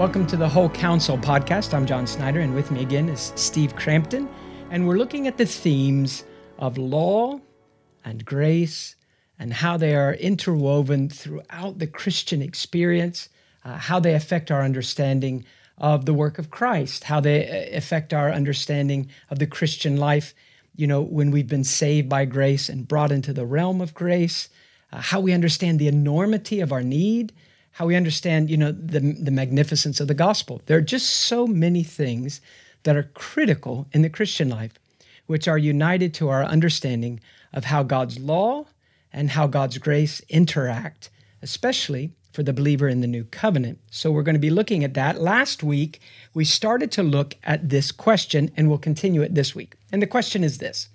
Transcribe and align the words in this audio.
Welcome 0.00 0.26
to 0.28 0.36
the 0.38 0.48
Whole 0.48 0.70
Counsel 0.70 1.18
podcast. 1.18 1.74
I'm 1.74 1.84
John 1.84 2.06
Snyder, 2.06 2.40
and 2.40 2.54
with 2.54 2.70
me 2.70 2.80
again 2.80 3.10
is 3.10 3.34
Steve 3.36 3.76
Crampton. 3.76 4.30
And 4.70 4.88
we're 4.88 4.96
looking 4.96 5.26
at 5.26 5.36
the 5.36 5.44
themes 5.44 6.24
of 6.58 6.78
law 6.78 7.38
and 8.02 8.24
grace 8.24 8.96
and 9.38 9.52
how 9.52 9.76
they 9.76 9.94
are 9.94 10.14
interwoven 10.14 11.10
throughout 11.10 11.78
the 11.80 11.86
Christian 11.86 12.40
experience, 12.40 13.28
uh, 13.62 13.76
how 13.76 14.00
they 14.00 14.14
affect 14.14 14.50
our 14.50 14.62
understanding 14.62 15.44
of 15.76 16.06
the 16.06 16.14
work 16.14 16.38
of 16.38 16.50
Christ, 16.50 17.04
how 17.04 17.20
they 17.20 17.46
uh, 17.46 17.76
affect 17.76 18.14
our 18.14 18.32
understanding 18.32 19.10
of 19.28 19.38
the 19.38 19.46
Christian 19.46 19.98
life, 19.98 20.34
you 20.76 20.86
know, 20.86 21.02
when 21.02 21.30
we've 21.30 21.46
been 21.46 21.62
saved 21.62 22.08
by 22.08 22.24
grace 22.24 22.70
and 22.70 22.88
brought 22.88 23.12
into 23.12 23.34
the 23.34 23.44
realm 23.44 23.82
of 23.82 23.92
grace, 23.92 24.48
uh, 24.94 25.02
how 25.02 25.20
we 25.20 25.34
understand 25.34 25.78
the 25.78 25.88
enormity 25.88 26.60
of 26.60 26.72
our 26.72 26.82
need 26.82 27.34
how 27.72 27.86
we 27.86 27.96
understand, 27.96 28.50
you 28.50 28.56
know, 28.56 28.72
the, 28.72 29.00
the 29.00 29.30
magnificence 29.30 30.00
of 30.00 30.08
the 30.08 30.14
gospel. 30.14 30.60
There 30.66 30.76
are 30.76 30.82
just 30.82 31.08
so 31.08 31.46
many 31.46 31.82
things 31.82 32.40
that 32.82 32.96
are 32.96 33.10
critical 33.14 33.86
in 33.92 34.02
the 34.02 34.10
Christian 34.10 34.48
life, 34.48 34.78
which 35.26 35.46
are 35.46 35.58
united 35.58 36.12
to 36.14 36.28
our 36.28 36.44
understanding 36.44 37.20
of 37.52 37.64
how 37.64 37.82
God's 37.82 38.18
law 38.18 38.66
and 39.12 39.30
how 39.30 39.46
God's 39.46 39.78
grace 39.78 40.20
interact, 40.28 41.10
especially 41.42 42.12
for 42.32 42.42
the 42.42 42.52
believer 42.52 42.88
in 42.88 43.00
the 43.00 43.06
new 43.06 43.24
covenant. 43.24 43.78
So 43.90 44.10
we're 44.10 44.22
going 44.22 44.34
to 44.34 44.40
be 44.40 44.50
looking 44.50 44.84
at 44.84 44.94
that. 44.94 45.20
Last 45.20 45.62
week, 45.62 46.00
we 46.32 46.44
started 46.44 46.92
to 46.92 47.02
look 47.02 47.34
at 47.42 47.68
this 47.68 47.90
question, 47.90 48.50
and 48.56 48.68
we'll 48.68 48.78
continue 48.78 49.22
it 49.22 49.34
this 49.34 49.54
week. 49.54 49.74
And 49.90 50.00
the 50.00 50.06
question 50.06 50.44
is 50.44 50.58
this 50.58 50.88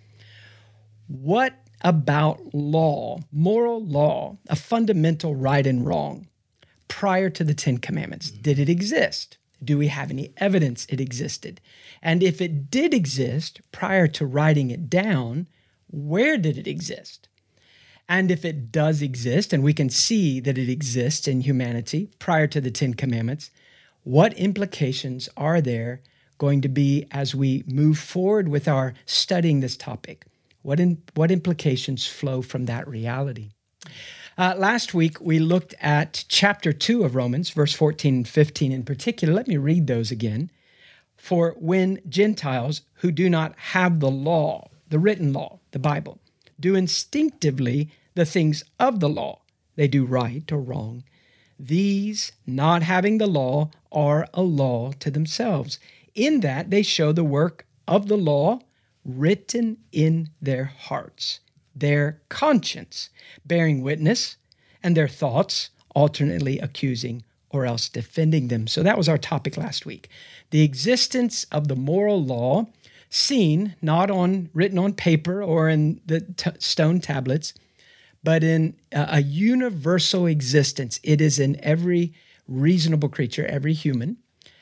What 1.08 1.54
about 1.82 2.54
law, 2.54 3.20
moral 3.32 3.86
law, 3.86 4.38
a 4.48 4.56
fundamental 4.56 5.36
right 5.36 5.68
and 5.68 5.86
wrong? 5.86 6.28
Prior 6.88 7.30
to 7.30 7.44
the 7.44 7.54
Ten 7.54 7.78
Commandments? 7.78 8.32
Mm-hmm. 8.32 8.42
Did 8.42 8.60
it 8.60 8.70
exist? 8.70 9.38
Do 9.64 9.78
we 9.78 9.88
have 9.88 10.12
any 10.12 10.34
evidence 10.38 10.86
it 10.90 11.02
existed? 11.02 11.62
And 12.02 12.22
if 12.22 12.42
it 12.42 12.70
did 12.70 12.94
exist 12.94 13.62
prior 13.72 14.08
to 14.08 14.26
writing 14.26 14.70
it 14.70 14.90
down, 14.90 15.48
where 15.90 16.38
did 16.38 16.58
it 16.58 16.68
exist? 16.68 17.30
And 18.08 18.30
if 18.30 18.46
it 18.46 18.72
does 18.72 19.02
exist, 19.02 19.52
and 19.52 19.64
we 19.64 19.74
can 19.74 19.90
see 19.90 20.40
that 20.42 20.58
it 20.58 20.70
exists 20.70 21.28
in 21.28 21.42
humanity 21.42 22.12
prior 22.20 22.48
to 22.48 22.62
the 22.62 22.70
Ten 22.70 22.94
Commandments, 22.94 23.50
what 24.04 24.34
implications 24.34 25.28
are 25.36 25.62
there 25.62 26.02
going 26.38 26.62
to 26.62 26.70
be 26.70 27.08
as 27.12 27.34
we 27.34 27.64
move 27.66 27.98
forward 27.98 28.50
with 28.50 28.68
our 28.68 28.94
studying 29.06 29.62
this 29.62 29.76
topic? 29.76 30.26
What, 30.62 30.80
in, 30.80 31.02
what 31.16 31.32
implications 31.32 32.06
flow 32.06 32.42
from 32.42 32.66
that 32.66 32.88
reality? 32.88 33.52
Uh, 34.38 34.54
last 34.58 34.94
week, 34.94 35.22
we 35.22 35.40
looked 35.40 35.74
at 35.80 36.26
chapter 36.28 36.74
2 36.74 37.06
of 37.06 37.16
Romans, 37.16 37.52
verse 37.52 37.74
14 37.74 38.16
and 38.16 38.28
15 38.28 38.74
in 38.74 38.84
particular. 38.84 39.34
Let 39.34 39.48
me 39.48 39.56
read 39.56 39.88
those 39.88 40.12
again. 40.12 40.52
For 41.16 41.56
when 41.58 42.02
Gentiles 42.10 42.82
who 42.96 43.14
do 43.14 43.30
not 43.30 43.58
have 43.58 44.02
the 44.02 44.12
law, 44.12 44.70
the 44.90 45.00
written 45.00 45.32
law, 45.32 45.60
the 45.72 45.80
Bible, 45.80 46.20
do 46.60 46.76
instinctively 46.76 47.90
the 48.16 48.26
things 48.26 48.66
of 48.78 49.00
the 49.00 49.08
law, 49.08 49.40
they 49.78 49.88
do 49.88 50.04
right 50.04 50.52
or 50.52 50.60
wrong. 50.60 51.06
These, 51.58 52.34
not 52.46 52.84
having 52.84 53.20
the 53.20 53.28
law, 53.28 53.72
are 53.90 54.28
a 54.34 54.42
law 54.42 54.92
to 55.00 55.10
themselves, 55.10 55.80
in 56.14 56.42
that 56.42 56.72
they 56.72 56.84
show 56.84 57.14
the 57.14 57.24
work 57.24 57.66
of 57.88 58.10
the 58.10 58.18
law 58.18 58.60
written 59.06 59.78
in 59.94 60.28
their 60.42 60.66
hearts 60.66 61.40
their 61.76 62.22
conscience, 62.30 63.10
bearing 63.46 63.82
witness, 63.82 64.38
and 64.82 64.96
their 64.96 65.08
thoughts 65.08 65.70
alternately 65.94 66.60
accusing 66.60 67.24
or 67.50 67.66
else 67.66 67.90
defending 67.90 68.48
them. 68.48 68.68
So 68.68 68.84
that 68.84 68.98
was 68.98 69.10
our 69.10 69.18
topic 69.18 69.58
last 69.58 69.86
week. 69.86 70.10
The 70.52 70.64
existence 70.64 71.46
of 71.52 71.68
the 71.68 71.76
moral 71.76 72.24
law 72.24 72.68
seen 73.10 73.76
not 73.82 74.12
on 74.12 74.50
written 74.54 74.78
on 74.78 74.94
paper 74.94 75.42
or 75.42 75.70
in 75.70 76.02
the 76.06 76.22
t- 76.22 76.52
stone 76.60 77.00
tablets, 77.00 77.54
but 78.24 78.44
in 78.44 78.76
a, 78.92 79.08
a 79.14 79.22
universal 79.22 80.26
existence. 80.26 81.00
It 81.04 81.22
is 81.22 81.40
in 81.40 81.64
every 81.64 82.14
reasonable 82.48 83.10
creature, 83.10 83.46
every 83.46 83.74
human 83.74 84.18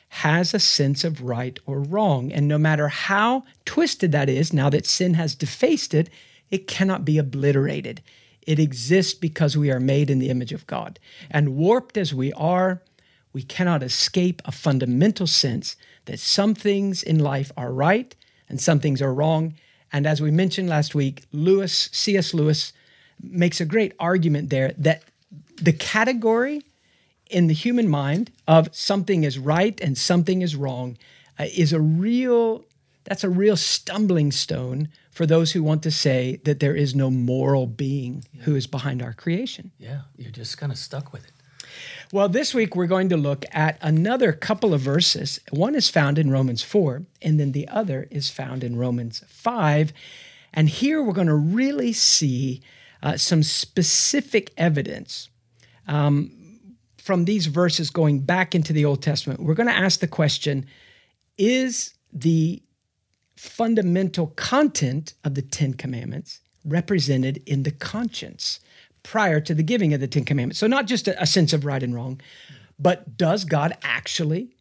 has 0.08 0.54
a 0.54 0.60
sense 0.60 1.02
of 1.02 1.22
right 1.22 1.58
or 1.66 1.80
wrong. 1.80 2.32
And 2.32 2.46
no 2.46 2.56
matter 2.56 2.86
how 2.86 3.42
twisted 3.64 4.12
that 4.12 4.28
is, 4.28 4.52
now 4.52 4.70
that 4.70 4.86
sin 4.86 5.14
has 5.14 5.34
defaced 5.34 5.92
it, 5.92 6.08
it 6.54 6.68
cannot 6.68 7.04
be 7.04 7.18
obliterated. 7.18 8.00
It 8.42 8.60
exists 8.60 9.12
because 9.12 9.56
we 9.56 9.72
are 9.72 9.80
made 9.80 10.08
in 10.08 10.20
the 10.20 10.30
image 10.30 10.52
of 10.52 10.68
God. 10.68 11.00
And 11.28 11.56
warped 11.56 11.96
as 11.96 12.14
we 12.14 12.32
are, 12.34 12.80
we 13.32 13.42
cannot 13.42 13.82
escape 13.82 14.40
a 14.44 14.52
fundamental 14.52 15.26
sense 15.26 15.74
that 16.04 16.20
some 16.20 16.54
things 16.54 17.02
in 17.02 17.18
life 17.18 17.50
are 17.56 17.72
right 17.72 18.14
and 18.48 18.60
some 18.60 18.78
things 18.78 19.02
are 19.02 19.12
wrong. 19.12 19.54
And 19.92 20.06
as 20.06 20.22
we 20.22 20.30
mentioned 20.30 20.68
last 20.68 20.94
week, 20.94 21.24
Lewis, 21.32 21.90
C.S. 21.90 22.32
Lewis, 22.32 22.72
makes 23.20 23.60
a 23.60 23.64
great 23.64 23.92
argument 23.98 24.50
there 24.50 24.74
that 24.78 25.02
the 25.60 25.72
category 25.72 26.62
in 27.30 27.48
the 27.48 27.54
human 27.54 27.88
mind 27.88 28.30
of 28.46 28.68
something 28.70 29.24
is 29.24 29.40
right 29.40 29.80
and 29.80 29.98
something 29.98 30.40
is 30.40 30.54
wrong 30.54 30.96
uh, 31.40 31.46
is 31.56 31.72
a 31.72 31.80
real 31.80 32.64
that's 33.04 33.24
a 33.24 33.28
real 33.28 33.56
stumbling 33.56 34.30
stone 34.32 34.88
for 35.14 35.26
those 35.26 35.52
who 35.52 35.62
want 35.62 35.82
to 35.84 35.92
say 35.92 36.40
that 36.44 36.58
there 36.58 36.74
is 36.74 36.94
no 36.94 37.08
moral 37.08 37.68
being 37.68 38.24
yeah. 38.32 38.42
who 38.42 38.56
is 38.56 38.66
behind 38.66 39.00
our 39.00 39.12
creation. 39.12 39.70
Yeah, 39.78 40.00
you're 40.16 40.32
just 40.32 40.58
kind 40.58 40.72
of 40.72 40.76
stuck 40.76 41.12
with 41.12 41.24
it. 41.24 41.30
Well, 42.12 42.28
this 42.28 42.52
week 42.52 42.74
we're 42.74 42.88
going 42.88 43.08
to 43.10 43.16
look 43.16 43.44
at 43.52 43.78
another 43.80 44.32
couple 44.32 44.74
of 44.74 44.80
verses. 44.80 45.40
One 45.50 45.76
is 45.76 45.88
found 45.88 46.18
in 46.18 46.30
Romans 46.30 46.62
4, 46.62 47.04
and 47.22 47.38
then 47.38 47.52
the 47.52 47.68
other 47.68 48.08
is 48.10 48.28
found 48.28 48.64
in 48.64 48.76
Romans 48.76 49.22
5. 49.28 49.92
And 50.52 50.68
here 50.68 51.02
we're 51.02 51.12
going 51.12 51.28
to 51.28 51.34
really 51.34 51.92
see 51.92 52.60
uh, 53.02 53.16
some 53.16 53.42
specific 53.42 54.52
evidence 54.56 55.28
um, 55.86 56.60
from 56.98 57.24
these 57.24 57.46
verses 57.46 57.90
going 57.90 58.20
back 58.20 58.54
into 58.54 58.72
the 58.72 58.84
Old 58.84 59.02
Testament. 59.02 59.40
We're 59.40 59.54
going 59.54 59.68
to 59.68 59.74
ask 59.74 60.00
the 60.00 60.08
question 60.08 60.66
Is 61.38 61.94
the 62.12 62.62
fundamental 63.44 64.28
content 64.28 65.14
of 65.22 65.34
the 65.34 65.42
Ten 65.42 65.74
Commandments 65.74 66.40
represented 66.64 67.42
in 67.46 67.62
the 67.62 67.70
conscience 67.70 68.58
prior 69.02 69.38
to 69.38 69.54
the 69.54 69.62
giving 69.62 69.92
of 69.92 70.00
the 70.00 70.08
Ten 70.08 70.24
Commandments. 70.24 70.58
So, 70.58 70.66
not 70.66 70.86
just 70.86 71.06
a, 71.06 71.22
a 71.22 71.26
sense 71.26 71.52
of 71.52 71.64
right 71.64 71.82
and 71.82 71.94
wrong, 71.94 72.20
but 72.78 73.16
does 73.16 73.44
God 73.44 73.76
actually 73.82 74.56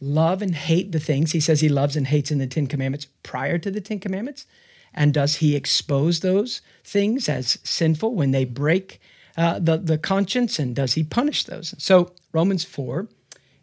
love 0.00 0.42
and 0.42 0.54
hate 0.54 0.92
the 0.92 1.00
things 1.00 1.32
he 1.32 1.40
says 1.40 1.60
he 1.60 1.68
loves 1.68 1.96
and 1.96 2.06
hates 2.06 2.30
in 2.30 2.38
the 2.38 2.46
Ten 2.46 2.66
Commandments 2.66 3.06
prior 3.22 3.56
to 3.58 3.70
the 3.70 3.80
Ten 3.80 4.00
Commandments? 4.00 4.46
And 4.92 5.14
does 5.14 5.36
he 5.36 5.54
expose 5.54 6.20
those 6.20 6.60
things 6.82 7.28
as 7.28 7.58
sinful 7.62 8.14
when 8.14 8.32
they 8.32 8.44
break 8.44 9.00
uh, 9.36 9.60
the, 9.60 9.78
the 9.78 9.98
conscience? 9.98 10.58
And 10.58 10.74
does 10.74 10.94
he 10.94 11.04
punish 11.04 11.44
those? 11.44 11.74
So, 11.78 12.12
Romans 12.32 12.64
4 12.64 13.08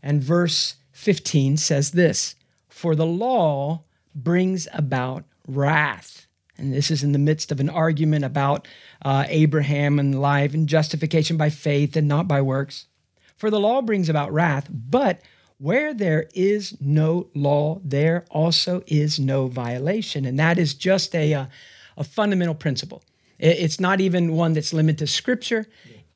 and 0.01 0.23
verse 0.23 0.75
15 0.93 1.57
says 1.57 1.91
this 1.91 2.35
For 2.69 2.95
the 2.95 3.05
law 3.05 3.83
brings 4.15 4.67
about 4.73 5.25
wrath. 5.47 6.27
And 6.57 6.73
this 6.73 6.89
is 6.89 7.03
in 7.03 7.11
the 7.11 7.19
midst 7.19 7.51
of 7.51 7.59
an 7.59 7.69
argument 7.69 8.23
about 8.23 8.67
uh, 9.03 9.25
Abraham 9.27 9.99
and 9.99 10.21
life 10.21 10.53
and 10.53 10.67
justification 10.67 11.35
by 11.37 11.49
faith 11.49 11.95
and 11.97 12.07
not 12.07 12.27
by 12.27 12.41
works. 12.41 12.87
For 13.35 13.49
the 13.49 13.59
law 13.59 13.81
brings 13.81 14.07
about 14.07 14.31
wrath, 14.31 14.69
but 14.71 15.21
where 15.57 15.93
there 15.93 16.29
is 16.33 16.77
no 16.79 17.27
law, 17.33 17.81
there 17.83 18.25
also 18.29 18.83
is 18.87 19.19
no 19.19 19.47
violation. 19.47 20.25
And 20.25 20.39
that 20.39 20.57
is 20.57 20.73
just 20.73 21.13
a, 21.13 21.33
a, 21.33 21.49
a 21.97 22.03
fundamental 22.03 22.55
principle. 22.55 23.03
It's 23.37 23.81
not 23.81 23.99
even 23.99 24.33
one 24.33 24.53
that's 24.53 24.73
limited 24.73 24.99
to 24.99 25.07
scripture. 25.07 25.67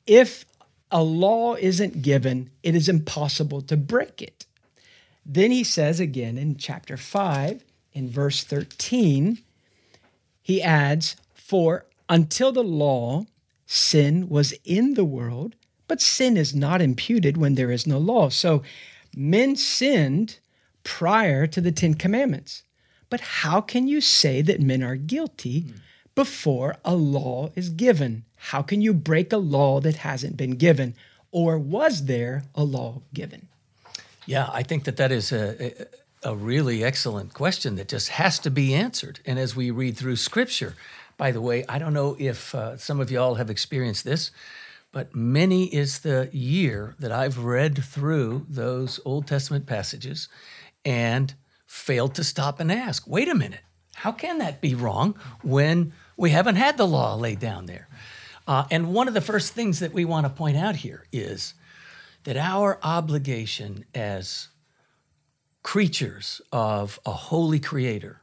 If 0.06 0.46
a 0.90 1.02
law 1.02 1.54
isn't 1.54 2.00
given, 2.00 2.50
it 2.62 2.74
is 2.74 2.88
impossible 2.88 3.60
to 3.62 3.76
break 3.76 4.22
it. 4.22 4.46
Then 5.26 5.50
he 5.50 5.64
says 5.64 6.00
again 6.00 6.38
in 6.38 6.56
chapter 6.56 6.96
5 6.96 7.62
in 7.92 8.08
verse 8.08 8.44
13, 8.44 9.38
he 10.42 10.62
adds, 10.62 11.16
For 11.34 11.86
until 12.08 12.52
the 12.52 12.64
law, 12.64 13.26
sin 13.66 14.28
was 14.28 14.52
in 14.64 14.94
the 14.94 15.04
world, 15.04 15.54
but 15.88 16.00
sin 16.00 16.36
is 16.36 16.54
not 16.54 16.82
imputed 16.82 17.36
when 17.36 17.54
there 17.54 17.70
is 17.70 17.86
no 17.86 17.98
law. 17.98 18.28
So 18.28 18.62
men 19.14 19.56
sinned 19.56 20.38
prior 20.84 21.46
to 21.46 21.60
the 21.60 21.72
Ten 21.72 21.94
Commandments. 21.94 22.62
But 23.08 23.20
how 23.20 23.60
can 23.60 23.88
you 23.88 24.00
say 24.00 24.40
that 24.42 24.60
men 24.60 24.82
are 24.82 24.96
guilty 24.96 25.60
hmm. 25.60 25.72
before 26.14 26.76
a 26.84 26.94
law 26.94 27.50
is 27.54 27.68
given? 27.70 28.24
How 28.36 28.62
can 28.62 28.80
you 28.80 28.94
break 28.94 29.32
a 29.32 29.36
law 29.36 29.80
that 29.80 29.96
hasn't 29.96 30.36
been 30.36 30.52
given? 30.52 30.94
Or 31.32 31.58
was 31.58 32.06
there 32.06 32.44
a 32.54 32.64
law 32.64 33.02
given? 33.12 33.48
Yeah, 34.26 34.48
I 34.52 34.62
think 34.62 34.84
that 34.84 34.96
that 34.96 35.12
is 35.12 35.32
a, 35.32 35.86
a 36.22 36.34
really 36.34 36.84
excellent 36.84 37.32
question 37.32 37.76
that 37.76 37.88
just 37.88 38.10
has 38.10 38.38
to 38.40 38.50
be 38.50 38.74
answered. 38.74 39.20
And 39.24 39.38
as 39.38 39.56
we 39.56 39.70
read 39.70 39.96
through 39.96 40.16
Scripture, 40.16 40.74
by 41.16 41.30
the 41.30 41.40
way, 41.40 41.64
I 41.68 41.78
don't 41.78 41.94
know 41.94 42.16
if 42.18 42.54
uh, 42.54 42.76
some 42.76 43.00
of 43.00 43.10
y'all 43.10 43.36
have 43.36 43.50
experienced 43.50 44.04
this, 44.04 44.30
but 44.92 45.14
many 45.14 45.66
is 45.66 46.00
the 46.00 46.28
year 46.32 46.94
that 46.98 47.12
I've 47.12 47.38
read 47.38 47.82
through 47.82 48.46
those 48.48 49.00
Old 49.04 49.26
Testament 49.26 49.66
passages 49.66 50.28
and 50.84 51.34
failed 51.66 52.14
to 52.16 52.24
stop 52.24 52.60
and 52.60 52.72
ask, 52.72 53.06
wait 53.06 53.28
a 53.28 53.34
minute, 53.34 53.60
how 53.94 54.12
can 54.12 54.38
that 54.38 54.60
be 54.60 54.74
wrong 54.74 55.14
when 55.42 55.92
we 56.16 56.30
haven't 56.30 56.56
had 56.56 56.76
the 56.76 56.86
law 56.86 57.14
laid 57.14 57.38
down 57.38 57.66
there? 57.66 57.88
Uh, 58.46 58.64
and 58.70 58.92
one 58.92 59.08
of 59.08 59.14
the 59.14 59.20
first 59.20 59.52
things 59.52 59.78
that 59.78 59.92
we 59.92 60.04
want 60.04 60.26
to 60.26 60.30
point 60.30 60.56
out 60.56 60.76
here 60.76 61.04
is 61.12 61.54
that 62.24 62.36
our 62.36 62.78
obligation 62.82 63.84
as 63.94 64.48
creatures 65.62 66.40
of 66.52 66.98
a 67.04 67.12
holy 67.12 67.60
creator 67.60 68.20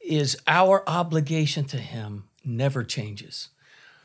is 0.00 0.36
our 0.46 0.82
obligation 0.88 1.64
to 1.64 1.76
him 1.78 2.24
never 2.44 2.84
changes. 2.84 3.48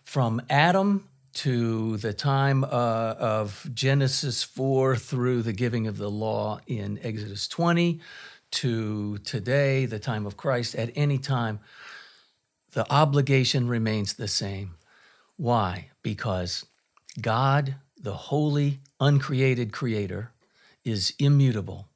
From 0.04 0.42
Adam 0.50 1.08
to 1.34 1.98
the 1.98 2.14
time 2.14 2.64
uh, 2.64 2.68
of 2.68 3.68
Genesis 3.74 4.44
4 4.44 4.96
through 4.96 5.42
the 5.42 5.54
giving 5.54 5.88
of 5.88 5.98
the 5.98 6.10
law 6.10 6.60
in 6.68 7.00
Exodus 7.02 7.48
20 7.48 8.00
to 8.52 9.18
today, 9.20 9.86
the 9.86 9.98
time 9.98 10.26
of 10.26 10.38
Christ, 10.38 10.76
at 10.76 10.92
any 10.96 11.18
time, 11.18 11.60
the 12.74 12.92
obligation 12.92 13.68
remains 13.68 14.14
the 14.14 14.28
same. 14.28 14.76
Why? 15.38 15.90
Because 16.04 16.66
God, 17.20 17.76
the 18.00 18.14
holy, 18.14 18.80
uncreated 19.00 19.72
creator, 19.72 20.32
is 20.84 21.14
immutable. 21.18 21.88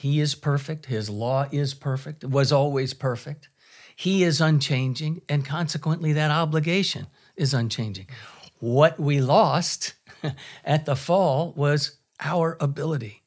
He 0.00 0.18
is 0.18 0.34
perfect. 0.34 0.86
His 0.86 1.10
law 1.10 1.46
is 1.52 1.74
perfect, 1.74 2.24
was 2.24 2.52
always 2.52 2.94
perfect. 2.94 3.50
He 3.94 4.24
is 4.24 4.40
unchanging, 4.40 5.20
and 5.28 5.44
consequently, 5.44 6.14
that 6.14 6.30
obligation 6.30 7.06
is 7.36 7.52
unchanging. 7.52 8.06
What 8.60 8.98
we 8.98 9.20
lost 9.20 9.92
at 10.64 10.86
the 10.86 10.96
fall 10.96 11.52
was 11.54 11.98
our 12.18 12.56
ability 12.60 13.24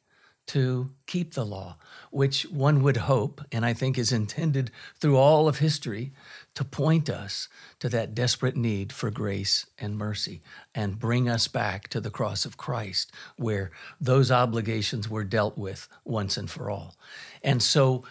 to 0.47 0.89
keep 1.05 1.35
the 1.35 1.45
law, 1.45 1.77
which 2.09 2.47
one 2.47 2.81
would 2.81 2.97
hope, 2.97 3.41
and 3.51 3.63
I 3.63 3.73
think 3.73 3.99
is 3.99 4.11
intended 4.11 4.71
through 4.99 5.17
all 5.17 5.47
of 5.47 5.59
history, 5.59 6.11
to 6.55 6.63
point 6.63 7.09
us 7.09 7.47
to 7.79 7.89
that 7.89 8.13
desperate 8.13 8.55
need 8.55 8.91
for 8.91 9.09
grace 9.09 9.65
and 9.79 9.97
mercy 9.97 10.41
and 10.75 10.99
bring 10.99 11.27
us 11.27 11.47
back 11.47 11.87
to 11.87 11.99
the 11.99 12.11
cross 12.11 12.45
of 12.45 12.57
Christ, 12.57 13.11
where 13.37 13.71
those 13.99 14.31
obligations 14.31 15.09
were 15.09 15.23
dealt 15.23 15.57
with 15.57 15.87
once 16.05 16.37
and 16.37 16.49
for 16.49 16.69
all. 16.69 16.95
And 17.43 17.61
so 17.61 18.03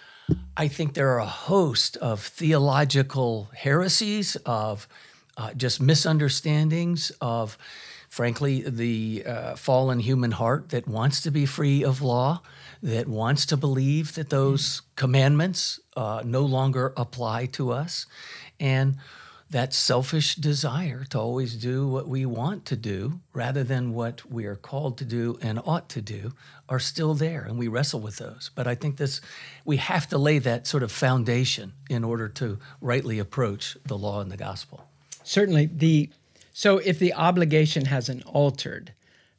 I 0.56 0.68
think 0.68 0.94
there 0.94 1.10
are 1.10 1.20
a 1.20 1.26
host 1.26 1.96
of 1.98 2.20
theological 2.20 3.50
heresies, 3.54 4.36
of 4.46 4.88
uh, 5.36 5.54
just 5.54 5.80
misunderstandings 5.80 7.12
of, 7.20 7.56
frankly, 8.12 8.60
the 8.60 9.24
uh, 9.26 9.56
fallen 9.56 9.98
human 9.98 10.32
heart 10.32 10.68
that 10.68 10.86
wants 10.86 11.22
to 11.22 11.30
be 11.30 11.46
free 11.46 11.82
of 11.82 12.02
law, 12.02 12.42
that 12.82 13.08
wants 13.08 13.46
to 13.46 13.56
believe 13.56 14.14
that 14.16 14.28
those 14.28 14.82
commandments 14.96 15.80
uh, 15.96 16.20
no 16.22 16.42
longer 16.42 16.92
apply 16.94 17.46
to 17.46 17.72
us, 17.72 18.04
and 18.60 18.98
that 19.48 19.72
selfish 19.72 20.34
desire 20.34 21.04
to 21.04 21.18
always 21.18 21.56
do 21.56 21.88
what 21.88 22.06
we 22.06 22.26
want 22.26 22.66
to 22.66 22.76
do 22.76 23.18
rather 23.32 23.64
than 23.64 23.94
what 23.94 24.30
we 24.30 24.44
are 24.44 24.56
called 24.56 24.98
to 24.98 25.06
do 25.06 25.38
and 25.40 25.58
ought 25.64 25.88
to 25.88 26.02
do 26.02 26.34
are 26.68 26.78
still 26.78 27.14
there 27.14 27.44
and 27.44 27.58
we 27.58 27.66
wrestle 27.66 28.00
with 28.00 28.16
those. 28.16 28.50
But 28.54 28.66
i 28.66 28.74
think 28.74 28.96
this 28.96 29.20
we 29.64 29.76
have 29.76 30.06
to 30.08 30.18
lay 30.18 30.38
that 30.38 30.66
sort 30.66 30.82
of 30.82 30.90
foundation 30.90 31.72
in 31.88 32.02
order 32.02 32.28
to 32.28 32.58
rightly 32.80 33.18
approach 33.18 33.76
the 33.86 33.96
law 33.96 34.20
and 34.20 34.30
the 34.30 34.38
gospel. 34.38 34.86
Certainly 35.22 35.70
the 35.74 36.10
so 36.52 36.78
if 36.78 36.98
the 36.98 37.14
obligation 37.14 37.86
hasn't 37.86 38.24
altered 38.26 38.92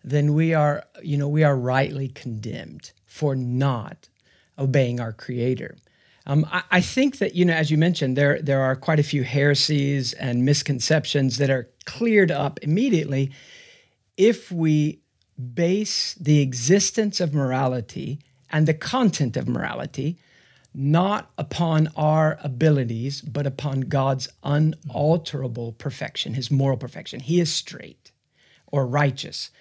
then 0.03 0.33
we 0.33 0.53
are 0.53 0.83
you 1.01 1.17
know 1.17 1.27
we 1.27 1.43
are 1.43 1.55
rightly 1.55 2.09
condemned 2.09 2.91
for 3.05 3.35
not 3.35 4.09
obeying 4.57 4.99
our 4.99 5.13
creator. 5.13 5.77
Um, 6.25 6.47
I, 6.51 6.63
I, 6.71 6.81
think 6.81 7.17
that 7.17 7.35
you 7.35 7.45
know 7.45 7.53
as 7.53 7.71
you 7.71 7.77
mentioned 7.77 8.17
there 8.17 8.41
there 8.41 8.61
are 8.61 8.75
quite 8.75 8.99
a 8.99 9.03
few 9.03 9.23
heresies 9.23 10.13
and 10.13 10.45
misconceptions 10.45 11.37
that 11.37 11.49
are 11.49 11.69
cleared 11.85 12.31
up 12.31 12.59
immediately. 12.61 13.31
If 14.17 14.51
we 14.51 14.99
base 15.53 16.13
the 16.15 16.41
existence 16.41 17.19
of 17.19 17.33
morality 17.33 18.19
and 18.51 18.67
the 18.67 18.73
content 18.73 19.35
of 19.35 19.47
morality 19.47 20.17
not 20.73 21.31
upon 21.37 21.89
our 21.95 22.37
abilities, 22.43 23.21
but 23.21 23.45
upon 23.45 23.81
God's 23.81 24.27
unalterable 24.43 25.73
perfection, 25.73 26.33
his 26.33 26.49
moral 26.49 26.77
perfection. 26.77 27.19
He 27.19 27.39
is 27.39 27.53
straight 27.53 28.11
or 28.71 28.87
righteous, 28.87 29.51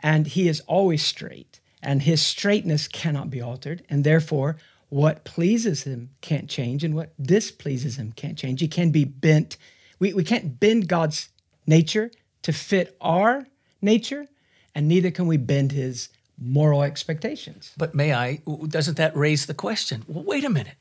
and 0.00 0.26
he 0.26 0.48
is 0.48 0.60
always 0.60 1.04
straight, 1.04 1.60
and 1.82 2.02
his 2.02 2.22
straightness 2.22 2.86
cannot 2.86 3.30
be 3.30 3.40
altered, 3.40 3.82
and 3.90 4.04
therefore, 4.04 4.56
what 4.88 5.24
pleases 5.24 5.84
him 5.84 6.10
can't 6.20 6.48
change, 6.48 6.84
and 6.84 6.94
what 6.94 7.12
displeases 7.20 7.96
him 7.96 8.12
can't 8.12 8.38
change. 8.38 8.60
He 8.60 8.68
can 8.68 8.90
be 8.90 9.04
bent. 9.04 9.56
We, 9.98 10.12
we 10.12 10.24
can't 10.24 10.58
bend 10.58 10.88
God's 10.88 11.28
nature 11.66 12.10
to 12.42 12.52
fit 12.52 12.96
our 13.00 13.46
nature, 13.82 14.26
and 14.74 14.88
neither 14.88 15.10
can 15.10 15.26
we 15.26 15.36
bend 15.36 15.72
his 15.72 16.08
moral 16.40 16.82
expectations. 16.82 17.72
But 17.76 17.94
may 17.94 18.12
I, 18.12 18.40
doesn't 18.68 18.96
that 18.96 19.16
raise 19.16 19.46
the 19.46 19.54
question? 19.54 20.04
Well, 20.08 20.24
wait 20.24 20.44
a 20.44 20.50
minute. 20.50 20.76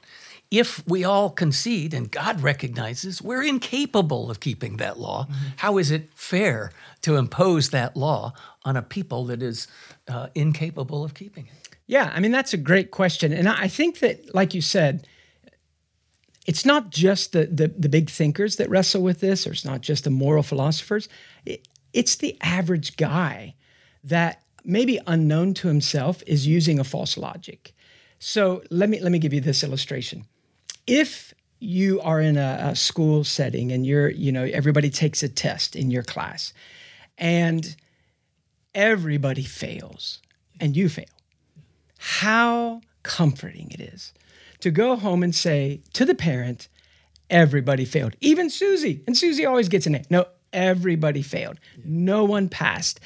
If 0.51 0.88
we 0.88 1.03
all 1.03 1.29
concede 1.29 1.94
and 1.94 2.09
God 2.09 2.41
recognizes 2.41 3.21
we're 3.21 3.44
incapable 3.44 4.31
of 4.31 4.39
keeping 4.39 4.77
that 4.77 5.00
law, 5.00 5.25
mm-hmm. 5.25 5.50
how 5.57 5.77
is 5.77 5.91
it 5.91 6.09
fair 6.15 6.71
to 7.01 7.17
impose 7.17 7.69
that 7.69 7.95
law 7.95 8.33
on 8.63 8.75
a 8.75 8.81
people 8.81 9.25
that 9.25 9.44
is 9.44 9.67
uh, 10.07 10.27
incapable 10.33 11.03
of 11.03 11.13
keeping 11.13 11.45
it? 11.45 11.69
Yeah, 11.85 12.12
I 12.13 12.19
mean, 12.19 12.31
that's 12.31 12.53
a 12.53 12.57
great 12.57 12.89
question. 12.89 13.33
And 13.33 13.47
I 13.47 13.67
think 13.67 14.00
that, 14.00 14.33
like 14.33 14.53
you 14.53 14.62
said, 14.62 15.07
it's 16.47 16.65
not 16.65 16.89
just 16.89 17.31
the, 17.31 17.45
the, 17.45 17.67
the 17.67 17.89
big 17.89 18.09
thinkers 18.09 18.55
that 18.55 18.69
wrestle 18.69 19.03
with 19.03 19.19
this, 19.19 19.45
or 19.45 19.51
it's 19.51 19.65
not 19.65 19.81
just 19.81 20.03
the 20.03 20.09
moral 20.09 20.41
philosophers. 20.41 21.09
It, 21.45 21.67
it's 21.94 22.15
the 22.15 22.38
average 22.41 22.97
guy 22.97 23.55
that 24.03 24.41
maybe 24.63 25.00
unknown 25.07 25.53
to 25.56 25.67
himself, 25.67 26.23
is 26.27 26.47
using 26.47 26.79
a 26.79 26.83
false 26.83 27.17
logic. 27.17 27.73
So 28.19 28.61
let 28.69 28.89
me 28.89 29.00
let 29.00 29.11
me 29.11 29.19
give 29.19 29.33
you 29.33 29.41
this 29.41 29.63
illustration. 29.63 30.25
If 30.85 31.33
you 31.60 32.00
are 32.01 32.22
in 32.22 32.38
a, 32.38 32.72
a 32.72 32.75
school 32.75 33.24
setting 33.24 33.72
and 33.72 33.86
you're, 33.86 34.10
you 34.10 34.31
know, 34.31 34.43
everybody 34.43 34.89
takes 34.89 35.24
a 35.24 35.29
test 35.29 35.75
in 35.75 35.91
your 35.91 36.03
class 36.03 36.53
and 37.17 37.75
everybody 38.74 39.43
fails 39.43 40.22
and 40.60 40.75
you 40.75 40.89
fail. 40.89 41.05
How 41.98 42.81
comforting 43.03 43.72
it 43.72 43.81
is 43.81 44.13
to 44.62 44.72
go 44.72 44.95
home 44.95 45.22
and 45.22 45.36
say 45.36 45.81
to 45.93 46.05
the 46.05 46.15
parent, 46.15 46.69
everybody 47.29 47.86
failed. 47.86 48.15
Even 48.22 48.50
Susie. 48.50 49.03
And 49.05 49.17
Susie 49.17 49.45
always 49.45 49.69
gets 49.69 49.86
an 49.86 49.95
A. 49.95 50.03
No, 50.10 50.25
everybody 50.53 51.22
failed. 51.22 51.60
No 51.84 52.24
one 52.24 52.48
passed. 52.50 53.00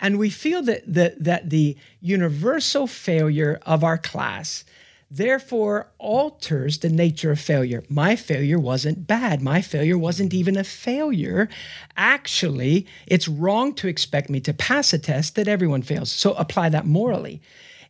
And 0.00 0.18
we 0.18 0.30
feel 0.30 0.62
that, 0.62 0.82
that, 0.86 1.22
that 1.22 1.50
the 1.50 1.76
universal 2.00 2.86
failure 2.86 3.60
of 3.66 3.82
our 3.82 3.98
class 3.98 4.64
therefore 5.10 5.88
alters 5.98 6.78
the 6.78 6.88
nature 6.88 7.30
of 7.30 7.40
failure. 7.40 7.82
My 7.88 8.14
failure 8.14 8.58
wasn't 8.58 9.06
bad. 9.06 9.40
My 9.40 9.62
failure 9.62 9.96
wasn't 9.96 10.34
even 10.34 10.56
a 10.56 10.64
failure. 10.64 11.48
Actually, 11.96 12.86
it's 13.06 13.26
wrong 13.26 13.74
to 13.74 13.88
expect 13.88 14.28
me 14.28 14.40
to 14.40 14.52
pass 14.52 14.92
a 14.92 14.98
test 14.98 15.34
that 15.36 15.48
everyone 15.48 15.82
fails. 15.82 16.12
So 16.12 16.34
apply 16.34 16.68
that 16.70 16.86
morally. 16.86 17.40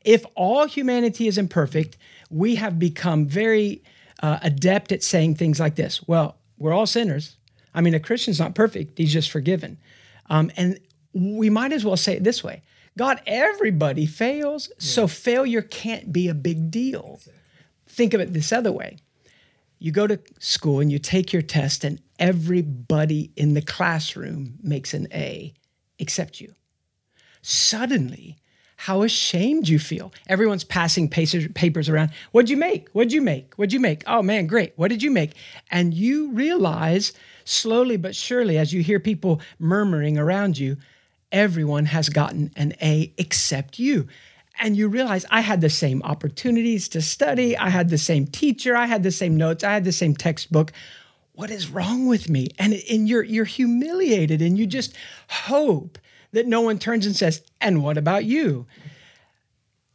If 0.04 0.24
all 0.36 0.66
humanity 0.66 1.26
is 1.26 1.38
imperfect, 1.38 1.96
we 2.30 2.54
have 2.54 2.78
become 2.78 3.26
very 3.26 3.82
uh, 4.22 4.38
adept 4.42 4.92
at 4.92 5.02
saying 5.02 5.34
things 5.34 5.60
like 5.60 5.74
this 5.74 6.06
Well, 6.06 6.36
we're 6.56 6.72
all 6.72 6.86
sinners. 6.86 7.36
I 7.74 7.80
mean, 7.80 7.94
a 7.94 8.00
Christian's 8.00 8.40
not 8.40 8.54
perfect, 8.54 8.98
he's 8.98 9.12
just 9.12 9.30
forgiven. 9.30 9.78
Um, 10.30 10.50
and 10.56 10.78
we 11.12 11.50
might 11.50 11.72
as 11.72 11.84
well 11.84 11.96
say 11.96 12.14
it 12.14 12.24
this 12.24 12.42
way 12.44 12.62
God, 12.96 13.20
everybody 13.26 14.06
fails, 14.06 14.68
yeah. 14.68 14.74
so 14.78 15.06
failure 15.06 15.62
can't 15.62 16.12
be 16.12 16.28
a 16.28 16.34
big 16.34 16.70
deal. 16.70 17.14
Exactly. 17.14 17.42
Think 17.86 18.14
of 18.14 18.20
it 18.20 18.32
this 18.32 18.52
other 18.52 18.72
way 18.72 18.98
you 19.78 19.92
go 19.92 20.06
to 20.06 20.18
school 20.40 20.80
and 20.80 20.90
you 20.90 20.98
take 20.98 21.32
your 21.32 21.42
test, 21.42 21.84
and 21.84 22.00
everybody 22.18 23.30
in 23.36 23.54
the 23.54 23.62
classroom 23.62 24.58
makes 24.62 24.92
an 24.92 25.06
A 25.12 25.54
except 25.98 26.40
you. 26.40 26.54
Suddenly, 27.42 28.36
how 28.76 29.02
ashamed 29.02 29.68
you 29.68 29.78
feel. 29.78 30.12
Everyone's 30.28 30.64
passing 30.64 31.08
papers 31.08 31.88
around. 31.88 32.10
What'd 32.30 32.50
you 32.50 32.56
make? 32.56 32.88
What'd 32.90 33.12
you 33.12 33.22
make? 33.22 33.54
What'd 33.54 33.72
you 33.72 33.80
make? 33.80 34.04
Oh 34.06 34.22
man, 34.22 34.46
great. 34.46 34.72
What 34.76 34.88
did 34.88 35.02
you 35.02 35.10
make? 35.10 35.32
And 35.70 35.94
you 35.94 36.30
realize 36.32 37.12
slowly 37.44 37.96
but 37.96 38.14
surely, 38.14 38.58
as 38.58 38.72
you 38.72 38.82
hear 38.82 39.00
people 39.00 39.40
murmuring 39.58 40.18
around 40.18 40.58
you, 40.58 40.76
everyone 41.32 41.86
has 41.86 42.08
gotten 42.08 42.50
an 42.56 42.74
A 42.82 43.12
except 43.16 43.78
you. 43.78 44.08
And 44.60 44.76
you 44.76 44.88
realize 44.88 45.24
I 45.30 45.40
had 45.40 45.60
the 45.60 45.70
same 45.70 46.02
opportunities 46.02 46.88
to 46.90 47.00
study, 47.00 47.56
I 47.56 47.68
had 47.68 47.90
the 47.90 47.98
same 47.98 48.26
teacher, 48.26 48.76
I 48.76 48.86
had 48.86 49.02
the 49.02 49.12
same 49.12 49.36
notes, 49.36 49.62
I 49.62 49.72
had 49.72 49.84
the 49.84 49.92
same 49.92 50.16
textbook. 50.16 50.72
what 51.34 51.50
is 51.50 51.70
wrong 51.70 52.06
with 52.06 52.28
me? 52.28 52.48
And, 52.58 52.74
and 52.90 53.08
you're, 53.08 53.22
you're 53.22 53.44
humiliated 53.44 54.42
and 54.42 54.58
you 54.58 54.66
just 54.66 54.96
hope 55.28 55.96
that 56.32 56.48
no 56.48 56.60
one 56.60 56.78
turns 56.78 57.06
and 57.06 57.14
says, 57.14 57.42
and 57.60 57.82
what 57.82 57.96
about 57.96 58.24
you? 58.24 58.66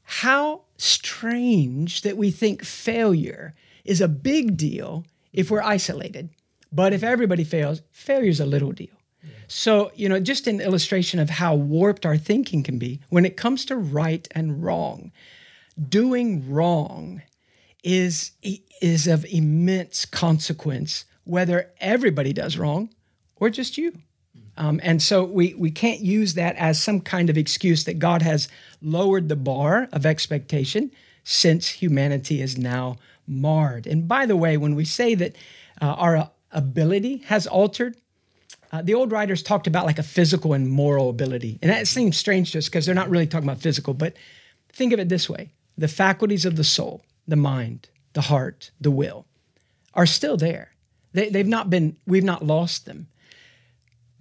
How 0.03 0.61
strange 0.77 2.01
that 2.01 2.17
we 2.17 2.31
think 2.31 2.63
failure 2.63 3.53
is 3.83 3.99
a 3.99 4.07
big 4.07 4.55
deal 4.55 5.05
if 5.33 5.51
we're 5.51 5.61
isolated. 5.61 6.29
But 6.71 6.93
if 6.93 7.03
everybody 7.03 7.43
fails, 7.43 7.81
failure's 7.91 8.39
a 8.39 8.45
little 8.45 8.71
deal. 8.71 9.02
So, 9.48 9.92
you 9.96 10.10
know, 10.10 10.20
just 10.20 10.48
an 10.48 10.62
illustration 10.62 11.20
of 11.20 11.30
how 11.30 11.56
warped 11.56 12.06
our 12.06 12.18
thinking 12.18 12.63
can 12.63 12.77
be 12.80 13.00
when 13.10 13.25
it 13.25 13.38
comes 13.38 13.65
to 13.65 13.75
right 13.75 14.27
and 14.32 14.63
wrong. 14.63 15.12
Doing 15.89 16.50
wrong 16.50 17.22
is, 17.84 18.32
is 18.82 19.08
of 19.08 19.25
immense 19.25 20.06
consequence, 20.06 21.06
whether 21.24 21.72
everybody 21.80 22.34
does 22.34 22.58
wrong 22.58 22.89
or 23.36 23.50
just 23.50 23.77
you. 23.77 23.94
Um, 24.56 24.80
and 24.84 25.01
so 25.01 25.24
we, 25.24 25.53
we 25.56 25.72
can't 25.72 26.00
use 26.00 26.36
that 26.36 26.56
as 26.58 26.82
some 26.82 27.01
kind 27.01 27.30
of 27.30 27.38
excuse 27.38 27.86
that 27.86 28.00
God 28.00 28.22
has 28.22 28.48
lowered 28.82 29.30
the 29.30 29.36
bar 29.36 29.88
of 29.92 30.06
expectation 30.06 30.92
since 31.24 31.68
humanity 31.68 32.42
is 32.42 32.58
now 32.58 32.98
marred. 33.27 33.88
And 33.88 34.08
by 34.08 34.25
the 34.25 34.36
way, 34.36 34.58
when 34.58 34.75
we 34.75 34.86
say 34.86 35.15
that 35.15 35.36
uh, 35.82 35.86
our 35.86 36.30
ability 36.51 37.18
has 37.25 37.48
altered, 37.48 37.98
uh, 38.74 38.82
the 38.82 38.94
old 38.94 39.12
writers 39.12 39.42
talked 39.42 39.68
about 39.68 39.86
like 39.86 40.00
a 40.00 40.03
physical 40.03 40.51
and 40.51 40.70
moral 40.70 41.10
ability. 41.10 41.60
And 41.62 41.72
that 41.72 41.88
seems 41.88 42.18
strange 42.18 42.51
to 42.51 42.58
us 42.58 42.68
because 42.68 42.86
they're 42.86 42.94
not 42.94 43.10
really 43.10 43.27
talking 43.27 43.48
about 43.48 43.62
physical, 43.62 43.94
but 43.94 44.15
think 44.74 44.92
of 44.92 45.00
it 45.00 45.08
this 45.08 45.30
way 45.30 45.51
the 45.77 45.88
faculties 45.88 46.46
of 46.46 46.58
the 46.58 46.63
soul, 46.63 47.01
the 47.27 47.38
mind, 47.38 47.89
the 48.12 48.22
heart, 48.22 48.72
the 48.82 48.92
will 48.92 49.25
are 49.94 50.06
still 50.06 50.36
there. 50.36 50.72
They, 51.13 51.30
they've 51.30 51.48
not 51.48 51.70
been, 51.70 51.96
we've 52.06 52.24
not 52.24 52.46
lost 52.46 52.86
them 52.86 53.08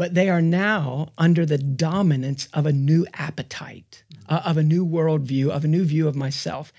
but 0.03 0.15
they 0.15 0.29
are 0.29 0.43
now 0.43 1.07
under 1.17 1.47
the 1.47 1.59
dominance 1.59 2.49
of 2.55 2.67
a 2.67 2.73
new 2.73 3.07
appetite, 3.15 4.03
uh, 4.29 4.43
of 4.45 4.57
a 4.57 4.63
new 4.63 4.85
worldview, 4.85 5.49
of 5.49 5.65
a 5.65 5.69
new 5.69 5.85
view 5.85 6.09
of 6.09 6.17
myself. 6.17 6.73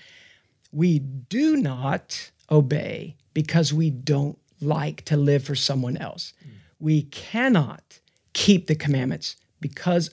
We 0.72 0.98
do 0.98 1.56
not 1.56 2.30
obey 2.50 3.16
because 3.32 3.72
we 3.72 3.88
don't 3.88 4.38
like 4.60 5.06
to 5.06 5.16
live 5.16 5.42
for 5.42 5.54
someone 5.54 5.96
else. 5.96 6.34
Mm. 6.46 6.50
We 6.78 7.02
cannot 7.02 8.00
keep 8.32 8.66
the 8.66 8.74
commandments 8.74 9.36
because 9.60 10.10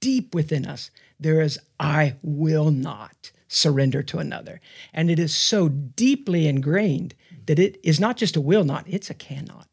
deep 0.00 0.34
within 0.34 0.66
us 0.66 0.90
there 1.20 1.40
is, 1.40 1.58
I 1.80 2.16
will 2.22 2.70
not 2.70 3.32
surrender 3.48 4.02
to 4.04 4.18
another. 4.18 4.60
And 4.92 5.10
it 5.10 5.18
is 5.18 5.34
so 5.34 5.68
deeply 5.68 6.46
ingrained 6.46 7.14
that 7.46 7.58
it 7.58 7.78
is 7.82 7.98
not 7.98 8.16
just 8.16 8.36
a 8.36 8.40
will 8.40 8.64
not, 8.64 8.84
it's 8.86 9.10
a 9.10 9.14
cannot 9.14 9.68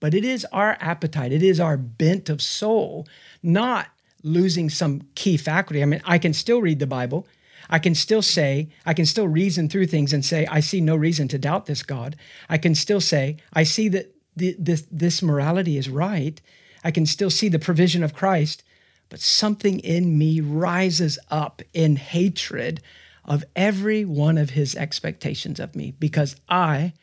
but 0.00 0.14
it 0.14 0.24
is 0.24 0.46
our 0.50 0.76
appetite, 0.80 1.30
it 1.30 1.42
is 1.42 1.60
our 1.60 1.76
bent 1.76 2.28
of 2.28 2.42
soul, 2.42 3.06
not 3.42 3.88
losing 4.24 4.68
some 4.68 5.02
key 5.14 5.36
faculty. 5.36 5.82
I 5.82 5.86
mean, 5.86 6.02
I 6.04 6.18
can 6.18 6.32
still 6.32 6.60
read 6.60 6.78
the 6.78 6.86
Bible. 6.86 7.28
I 7.68 7.78
can 7.78 7.94
still 7.94 8.22
say, 8.22 8.70
I 8.84 8.94
can 8.94 9.06
still 9.06 9.28
reason 9.28 9.68
through 9.68 9.86
things 9.86 10.12
and 10.12 10.24
say, 10.24 10.46
I 10.46 10.60
see 10.60 10.80
no 10.80 10.96
reason 10.96 11.28
to 11.28 11.38
doubt 11.38 11.66
this 11.66 11.82
God. 11.82 12.16
I 12.48 12.58
can 12.58 12.74
still 12.74 13.00
say, 13.00 13.36
I 13.52 13.62
see 13.62 13.88
that 13.90 14.14
this, 14.36 14.84
this 14.90 15.22
morality 15.22 15.76
is 15.76 15.88
right. 15.88 16.40
I 16.82 16.90
can 16.90 17.06
still 17.06 17.30
see 17.30 17.48
the 17.48 17.58
provision 17.58 18.02
of 18.02 18.14
Christ, 18.14 18.62
but 19.08 19.20
something 19.20 19.80
in 19.80 20.16
me 20.16 20.40
rises 20.40 21.18
up 21.30 21.62
in 21.74 21.96
hatred 21.96 22.80
of 23.24 23.44
every 23.54 24.04
one 24.04 24.38
of 24.38 24.50
his 24.50 24.74
expectations 24.74 25.60
of 25.60 25.76
me 25.76 25.92
because 25.98 26.36
I 26.48 26.94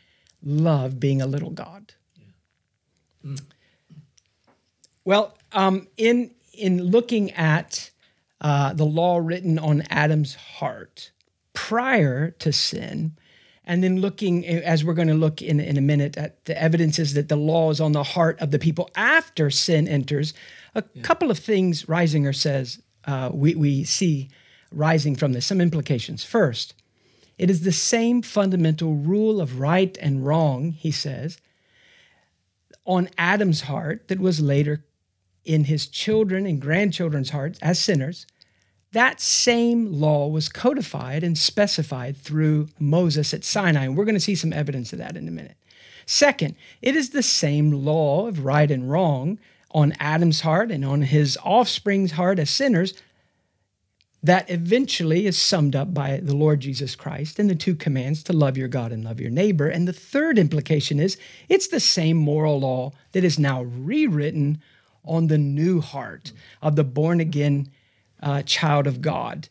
love 0.43 0.99
being 0.99 1.21
a 1.21 1.27
little 1.27 1.51
God. 1.51 1.93
Well, 5.05 5.37
um, 5.51 5.87
in 5.97 6.31
in 6.53 6.83
looking 6.83 7.31
at 7.31 7.91
uh, 8.41 8.73
the 8.73 8.85
law 8.85 9.17
written 9.17 9.59
on 9.59 9.83
Adam's 9.89 10.35
heart 10.35 11.11
prior 11.53 12.31
to 12.31 12.51
sin, 12.51 13.15
and 13.67 13.83
then 13.83 13.99
looking, 13.99 14.47
as 14.47 14.85
we're 14.85 14.93
going 14.93 15.09
to 15.09 15.13
look 15.13 15.41
in, 15.41 15.59
in 15.59 15.75
a 15.77 15.81
minute, 15.81 16.15
at 16.17 16.43
the 16.45 16.59
evidences 16.59 17.13
that 17.15 17.27
the 17.27 17.35
law 17.35 17.69
is 17.69 17.81
on 17.81 17.91
the 17.91 18.01
heart 18.01 18.39
of 18.39 18.51
the 18.51 18.59
people 18.59 18.89
after 18.95 19.49
sin 19.51 19.89
enters, 19.89 20.33
a 20.73 20.83
yeah. 20.93 21.01
couple 21.01 21.29
of 21.29 21.37
things 21.37 21.83
Reisinger 21.83 22.33
says 22.33 22.81
uh, 23.05 23.29
we, 23.33 23.55
we 23.55 23.83
see 23.83 24.29
rising 24.71 25.17
from 25.17 25.33
this, 25.33 25.45
some 25.45 25.59
implications. 25.59 26.23
First, 26.23 26.75
it 27.37 27.49
is 27.49 27.61
the 27.61 27.73
same 27.73 28.21
fundamental 28.21 28.95
rule 28.95 29.41
of 29.41 29.59
right 29.59 29.97
and 30.01 30.25
wrong, 30.25 30.71
he 30.71 30.91
says, 30.91 31.37
on 32.85 33.09
Adam's 33.17 33.61
heart 33.61 34.07
that 34.07 34.19
was 34.19 34.39
later 34.39 34.85
in 35.43 35.65
his 35.65 35.87
children 35.87 36.45
and 36.45 36.61
grandchildren's 36.61 37.31
hearts 37.31 37.59
as 37.61 37.79
sinners, 37.79 38.25
that 38.97 39.21
same 39.21 39.93
law 39.93 40.27
was 40.27 40.49
codified 40.49 41.23
and 41.23 41.37
specified 41.37 42.17
through 42.17 42.67
Moses 42.79 43.33
at 43.33 43.43
Sinai. 43.43 43.85
And 43.85 43.95
we're 43.95 44.05
going 44.05 44.15
to 44.15 44.19
see 44.19 44.35
some 44.35 44.51
evidence 44.51 44.91
of 44.91 44.99
that 44.99 45.15
in 45.15 45.27
a 45.27 45.31
minute. 45.31 45.55
Second, 46.07 46.55
it 46.81 46.95
is 46.95 47.11
the 47.11 47.21
same 47.21 47.71
law 47.71 48.27
of 48.27 48.43
right 48.43 48.71
and 48.71 48.89
wrong 48.89 49.37
on 49.71 49.93
Adam's 49.99 50.41
heart 50.41 50.71
and 50.71 50.83
on 50.83 51.03
his 51.03 51.37
offspring's 51.43 52.13
heart 52.13 52.39
as 52.39 52.49
sinners 52.49 52.93
that 54.23 54.49
eventually 54.49 55.27
is 55.27 55.37
summed 55.37 55.75
up 55.75 55.93
by 55.93 56.17
the 56.17 56.35
Lord 56.35 56.61
Jesus 56.61 56.95
Christ 56.95 57.39
in 57.39 57.47
the 57.47 57.55
two 57.55 57.75
commands 57.75 58.23
to 58.23 58.33
love 58.33 58.57
your 58.57 58.67
God 58.67 58.91
and 58.91 59.03
love 59.03 59.19
your 59.19 59.29
neighbor. 59.29 59.67
And 59.67 59.87
the 59.87 59.93
third 59.93 60.39
implication 60.39 60.99
is 60.99 61.17
it's 61.49 61.67
the 61.67 61.79
same 61.79 62.17
moral 62.17 62.59
law 62.61 62.93
that 63.11 63.23
is 63.23 63.37
now 63.37 63.61
rewritten 63.63 64.59
on 65.05 65.27
the 65.27 65.37
new 65.37 65.81
heart 65.81 66.31
of 66.61 66.75
the 66.75 66.83
born 66.83 67.19
again 67.19 67.69
uh, 68.21 68.41
child 68.43 68.87
of 68.87 69.01
God. 69.01 69.49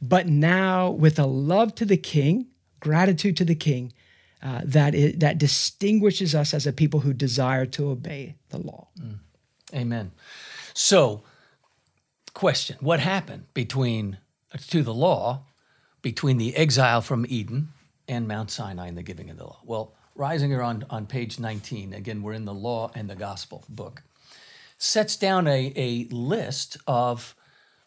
But 0.00 0.28
now 0.28 0.90
with 0.90 1.18
a 1.18 1.26
love 1.26 1.74
to 1.76 1.84
the 1.84 1.96
king, 1.96 2.48
gratitude 2.80 3.36
to 3.38 3.44
the 3.44 3.54
king, 3.54 3.92
uh, 4.42 4.60
that, 4.64 4.94
is, 4.94 5.16
that 5.18 5.38
distinguishes 5.38 6.34
us 6.34 6.52
as 6.52 6.66
a 6.66 6.72
people 6.72 7.00
who 7.00 7.14
desire 7.14 7.64
to 7.64 7.88
obey 7.88 8.36
the 8.50 8.58
law. 8.58 8.88
Mm. 9.00 9.18
Amen. 9.74 10.12
So, 10.74 11.22
question 12.34 12.76
what 12.80 12.98
happened 12.98 13.44
between 13.54 14.18
to 14.66 14.82
the 14.82 14.92
law 14.92 15.44
between 16.02 16.36
the 16.36 16.54
exile 16.56 17.00
from 17.00 17.24
eden 17.28 17.68
and 18.08 18.26
mount 18.26 18.50
sinai 18.50 18.88
and 18.88 18.98
the 18.98 19.02
giving 19.02 19.30
of 19.30 19.36
the 19.36 19.44
law 19.44 19.60
well 19.64 19.94
reisinger 20.18 20.64
on, 20.64 20.84
on 20.90 21.06
page 21.06 21.38
19 21.38 21.92
again 21.92 22.22
we're 22.22 22.32
in 22.32 22.44
the 22.44 22.52
law 22.52 22.90
and 22.94 23.08
the 23.08 23.14
gospel 23.14 23.64
book 23.68 24.02
sets 24.78 25.16
down 25.16 25.46
a, 25.46 25.72
a 25.76 26.04
list 26.12 26.76
of 26.88 27.36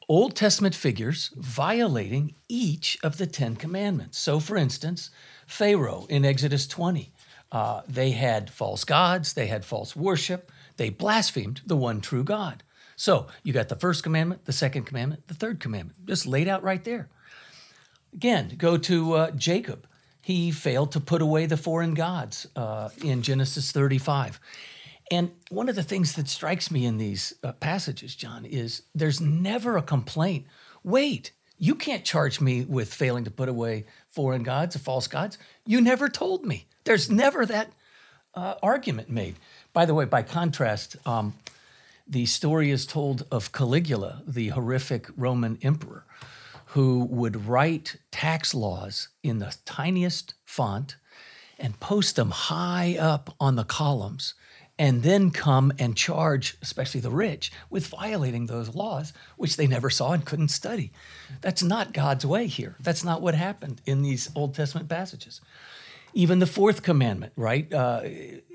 old 0.09 0.35
testament 0.35 0.75
figures 0.75 1.31
violating 1.35 2.33
each 2.47 2.97
of 3.03 3.17
the 3.17 3.27
ten 3.27 3.55
commandments 3.55 4.17
so 4.17 4.39
for 4.39 4.57
instance 4.57 5.09
pharaoh 5.45 6.05
in 6.09 6.25
exodus 6.25 6.67
20 6.67 7.11
uh, 7.51 7.81
they 7.87 8.11
had 8.11 8.49
false 8.49 8.83
gods 8.83 9.33
they 9.33 9.47
had 9.47 9.63
false 9.63 9.95
worship 9.95 10.51
they 10.77 10.89
blasphemed 10.89 11.61
the 11.65 11.77
one 11.77 12.01
true 12.01 12.23
god 12.23 12.63
so 12.97 13.27
you 13.43 13.53
got 13.53 13.69
the 13.69 13.75
first 13.75 14.01
commandment, 14.01 14.45
the 14.45 14.51
second 14.51 14.85
commandment, 14.85 15.27
the 15.27 15.35
third 15.35 15.59
commandment, 15.59 16.05
just 16.07 16.25
laid 16.25 16.47
out 16.47 16.63
right 16.63 16.83
there. 16.83 17.07
Again, 18.11 18.55
go 18.57 18.75
to 18.77 19.13
uh, 19.13 19.31
Jacob. 19.31 19.87
He 20.19 20.51
failed 20.51 20.91
to 20.93 20.99
put 20.99 21.21
away 21.21 21.45
the 21.45 21.57
foreign 21.57 21.93
gods 21.93 22.47
uh, 22.55 22.89
in 23.03 23.21
Genesis 23.21 23.71
35. 23.71 24.39
And 25.09 25.31
one 25.49 25.69
of 25.69 25.75
the 25.75 25.83
things 25.83 26.13
that 26.13 26.27
strikes 26.27 26.69
me 26.69 26.85
in 26.85 26.97
these 26.97 27.33
uh, 27.43 27.53
passages, 27.53 28.15
John, 28.15 28.45
is 28.45 28.83
there's 28.93 29.21
never 29.21 29.77
a 29.77 29.81
complaint. 29.81 30.45
Wait, 30.83 31.31
you 31.57 31.75
can't 31.75 32.03
charge 32.03 32.41
me 32.41 32.65
with 32.65 32.93
failing 32.93 33.23
to 33.23 33.31
put 33.31 33.49
away 33.49 33.85
foreign 34.09 34.43
gods 34.43 34.75
or 34.75 34.79
false 34.79 35.07
gods. 35.07 35.37
You 35.65 35.81
never 35.81 36.09
told 36.09 36.45
me. 36.45 36.67
There's 36.83 37.09
never 37.09 37.45
that 37.45 37.71
uh, 38.35 38.55
argument 38.61 39.09
made. 39.09 39.35
By 39.73 39.85
the 39.85 39.93
way, 39.93 40.05
by 40.05 40.23
contrast, 40.23 40.95
um, 41.05 41.33
the 42.07 42.25
story 42.25 42.71
is 42.71 42.85
told 42.85 43.25
of 43.31 43.51
Caligula, 43.51 44.21
the 44.27 44.49
horrific 44.49 45.07
Roman 45.17 45.57
emperor, 45.61 46.05
who 46.67 47.05
would 47.05 47.47
write 47.47 47.97
tax 48.11 48.53
laws 48.53 49.09
in 49.23 49.39
the 49.39 49.55
tiniest 49.65 50.33
font 50.45 50.95
and 51.57 51.79
post 51.79 52.15
them 52.15 52.31
high 52.31 52.95
up 52.99 53.35
on 53.39 53.55
the 53.55 53.63
columns, 53.63 54.35
and 54.79 55.03
then 55.03 55.31
come 55.31 55.73
and 55.79 55.95
charge, 55.95 56.57
especially 56.61 57.01
the 57.01 57.09
rich, 57.09 57.51
with 57.69 57.87
violating 57.87 58.45
those 58.45 58.75
laws, 58.75 59.13
which 59.35 59.57
they 59.57 59.67
never 59.67 59.89
saw 59.89 60.11
and 60.11 60.25
couldn't 60.25 60.49
study. 60.49 60.91
That's 61.41 61.63
not 61.63 61.93
God's 61.93 62.25
way 62.25 62.47
here. 62.47 62.75
That's 62.79 63.03
not 63.03 63.21
what 63.21 63.33
happened 63.33 63.81
in 63.85 64.03
these 64.03 64.29
Old 64.35 64.53
Testament 64.53 64.87
passages. 64.87 65.41
Even 66.13 66.39
the 66.39 66.45
fourth 66.47 66.83
commandment, 66.83 67.33
right? 67.35 67.71
Uh, 67.71 68.01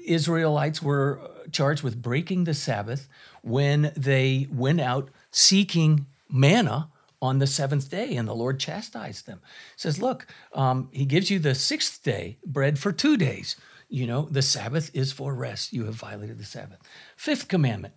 Israelites 0.04 0.82
were 0.82 1.20
charged 1.50 1.82
with 1.82 2.00
breaking 2.00 2.44
the 2.44 2.54
Sabbath 2.54 3.08
when 3.42 3.92
they 3.96 4.46
went 4.50 4.80
out 4.80 5.10
seeking 5.30 6.06
manna 6.28 6.88
on 7.20 7.38
the 7.38 7.46
seventh 7.46 7.88
day, 7.88 8.16
and 8.16 8.26
the 8.26 8.34
Lord 8.34 8.58
chastised 8.58 9.26
them. 9.26 9.40
He 9.76 9.80
says, 9.80 10.02
Look, 10.02 10.26
um, 10.54 10.88
He 10.92 11.04
gives 11.04 11.30
you 11.30 11.38
the 11.38 11.54
sixth 11.54 12.02
day 12.02 12.38
bread 12.44 12.78
for 12.78 12.90
two 12.90 13.16
days. 13.16 13.56
You 13.92 14.06
know, 14.06 14.26
the 14.30 14.40
Sabbath 14.40 14.90
is 14.94 15.12
for 15.12 15.34
rest. 15.34 15.74
You 15.74 15.84
have 15.84 15.94
violated 15.96 16.38
the 16.38 16.46
Sabbath. 16.46 16.78
Fifth 17.14 17.48
commandment 17.48 17.92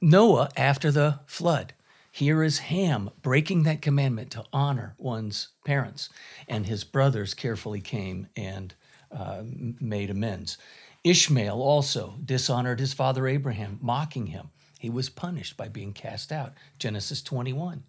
Noah 0.00 0.48
after 0.56 0.92
the 0.92 1.20
flood. 1.26 1.74
Here 2.12 2.44
is 2.44 2.58
Ham 2.60 3.10
breaking 3.20 3.64
that 3.64 3.82
commandment 3.82 4.30
to 4.30 4.44
honor 4.52 4.94
one's 4.96 5.48
parents, 5.64 6.08
and 6.46 6.66
his 6.66 6.84
brothers 6.84 7.34
carefully 7.34 7.80
came 7.80 8.28
and 8.36 8.74
uh, 9.10 9.42
made 9.80 10.08
amends. 10.08 10.56
Ishmael 11.02 11.60
also 11.60 12.14
dishonored 12.24 12.78
his 12.78 12.92
father 12.92 13.26
Abraham, 13.26 13.80
mocking 13.82 14.28
him. 14.28 14.50
He 14.78 14.88
was 14.88 15.08
punished 15.08 15.56
by 15.56 15.66
being 15.66 15.92
cast 15.92 16.30
out. 16.30 16.52
Genesis 16.78 17.20
21. 17.22 17.82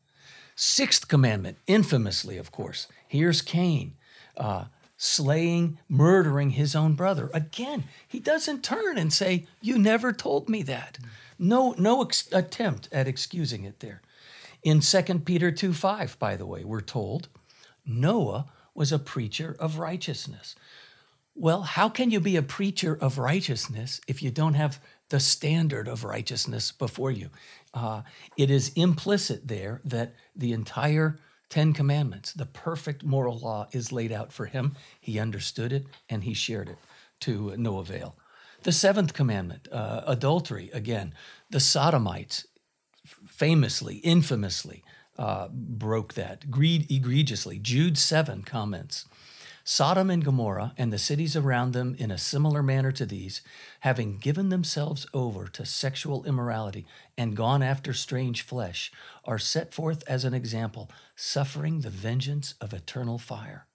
Sixth 0.56 1.08
commandment, 1.08 1.60
infamously, 1.68 2.38
of 2.38 2.52
course. 2.52 2.88
Here's 3.08 3.44
Cain. 3.44 3.94
Uh, 4.36 4.66
slaying, 5.06 5.78
murdering 5.88 6.52
his 6.52 6.76
own 6.76 6.94
brother. 6.94 7.30
Again, 7.34 7.86
he 8.08 8.20
doesn't 8.20 8.64
turn 8.64 8.98
and 8.98 9.14
say, 9.14 9.48
"You 9.62 9.78
never 9.78 10.12
told 10.12 10.50
me 10.50 10.64
that." 10.64 10.98
No, 11.38 11.76
no 11.78 12.04
ex- 12.04 12.28
attempt 12.32 12.90
at 12.92 13.08
excusing 13.08 13.66
it 13.66 13.80
there. 13.80 14.02
In 14.64 14.82
2 14.82 15.26
Peter 15.26 15.52
2 15.52 15.74
5, 15.74 16.18
by 16.18 16.36
the 16.36 16.46
way, 16.46 16.64
we're 16.64 16.82
told 16.82 17.28
Noah 17.86 18.48
was 18.74 18.92
a 18.92 19.00
preacher 19.00 19.56
of 19.60 19.78
righteousness. 19.78 20.56
Well, 21.36 21.64
how 21.64 21.90
can 21.90 22.12
you 22.12 22.20
be 22.20 22.38
a 22.38 22.42
preacher 22.42 22.98
of 23.00 23.18
righteousness 23.18 24.02
if 24.08 24.24
you 24.24 24.32
don't 24.32 24.54
have 24.54 24.80
the 25.10 25.20
standard 25.20 25.88
of 25.88 26.04
righteousness 26.04 26.72
before 26.72 27.12
you? 27.12 27.30
Uh, 27.74 28.04
it 28.38 28.50
is 28.50 28.72
implicit 28.76 29.48
there 29.48 29.82
that 29.84 30.16
the 30.36 30.54
entire 30.54 31.20
Ten 31.50 31.74
Commandments, 31.74 32.34
the 32.34 32.46
perfect 32.46 33.04
moral 33.04 33.38
law, 33.40 33.68
is 33.72 33.92
laid 33.92 34.12
out 34.12 34.32
for 34.32 34.46
him. 34.46 34.75
He 35.00 35.20
understood 35.20 35.72
it 35.72 35.86
and 36.10 36.24
he 36.24 36.34
shared 36.34 36.70
it 36.70 36.78
to 37.22 37.56
no 37.58 37.80
avail. 37.80 38.18
The 38.64 38.72
seventh 38.72 39.14
commandment, 39.14 39.68
uh, 39.72 40.02
adultery, 40.08 40.70
again, 40.74 41.14
the 41.50 41.60
Sodomites 41.60 42.48
famously, 43.28 43.98
infamously 43.98 44.84
uh, 45.18 45.50
broke 45.50 46.16
that 46.16 46.50
greed 46.50 46.90
egregiously. 46.90 47.60
Jude 47.60 47.98
7 47.98 48.42
comments 48.42 49.06
Sodom 49.67 50.12
and 50.12 50.24
Gomorrah 50.24 50.74
and 50.77 50.93
the 50.93 51.00
cities 51.00 51.36
around 51.36 51.74
them, 51.74 51.95
in 51.98 52.12
a 52.12 52.19
similar 52.19 52.62
manner 52.62 52.91
to 52.91 53.03
these, 53.03 53.41
having 53.79 54.19
given 54.19 54.50
themselves 54.50 55.07
over 55.12 55.48
to 55.48 55.65
sexual 55.65 56.24
immorality 56.25 56.86
and 57.17 57.36
gone 57.36 57.63
after 57.63 57.91
strange 57.91 58.43
flesh, 58.43 58.91
are 59.24 59.39
set 59.39 59.74
forth 59.74 60.03
as 60.07 60.24
an 60.24 60.36
example, 60.36 60.91
suffering 61.15 61.81
the 61.81 61.89
vengeance 61.89 62.53
of 62.62 62.74
eternal 62.74 63.17
fire. 63.17 63.65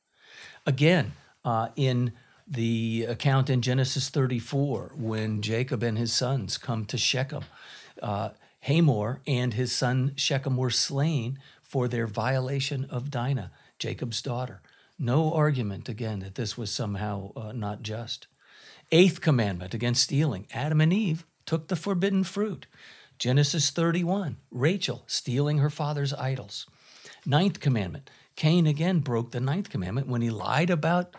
Again, 0.64 1.12
uh, 1.44 1.70
in 1.74 2.12
the 2.46 3.06
account 3.08 3.50
in 3.50 3.60
Genesis 3.60 4.10
34, 4.10 4.92
when 4.94 5.42
Jacob 5.42 5.82
and 5.82 5.98
his 5.98 6.12
sons 6.12 6.56
come 6.56 6.84
to 6.84 6.96
Shechem, 6.96 7.44
uh, 8.00 8.30
Hamor 8.60 9.22
and 9.26 9.54
his 9.54 9.72
son 9.72 10.12
Shechem 10.14 10.56
were 10.56 10.70
slain 10.70 11.40
for 11.62 11.88
their 11.88 12.06
violation 12.06 12.84
of 12.90 13.10
Dinah, 13.10 13.50
Jacob's 13.80 14.22
daughter. 14.22 14.60
No 15.02 15.32
argument, 15.32 15.88
again, 15.88 16.20
that 16.20 16.34
this 16.34 16.58
was 16.58 16.70
somehow 16.70 17.32
uh, 17.34 17.52
not 17.52 17.80
just. 17.80 18.26
Eighth 18.92 19.22
commandment 19.22 19.72
against 19.72 20.02
stealing 20.02 20.46
Adam 20.52 20.82
and 20.82 20.92
Eve 20.92 21.24
took 21.46 21.68
the 21.68 21.76
forbidden 21.76 22.22
fruit. 22.22 22.66
Genesis 23.18 23.70
31, 23.70 24.36
Rachel 24.50 25.04
stealing 25.06 25.56
her 25.56 25.70
father's 25.70 26.12
idols. 26.12 26.66
Ninth 27.24 27.60
commandment, 27.60 28.10
Cain 28.36 28.66
again 28.66 29.00
broke 29.00 29.30
the 29.30 29.40
ninth 29.40 29.70
commandment 29.70 30.06
when 30.06 30.20
he 30.20 30.28
lied 30.28 30.68
about 30.68 31.14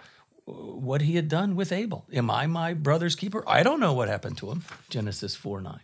uh, 0.47 0.51
what 0.51 1.01
he 1.01 1.15
had 1.15 1.27
done 1.27 1.55
with 1.55 1.71
Abel. 1.71 2.05
Am 2.13 2.29
I 2.29 2.45
my 2.45 2.75
brother's 2.75 3.15
keeper? 3.15 3.43
I 3.47 3.63
don't 3.63 3.79
know 3.79 3.93
what 3.93 4.09
happened 4.09 4.37
to 4.37 4.51
him. 4.51 4.63
Genesis 4.89 5.35
4 5.35 5.59
9. 5.59 5.79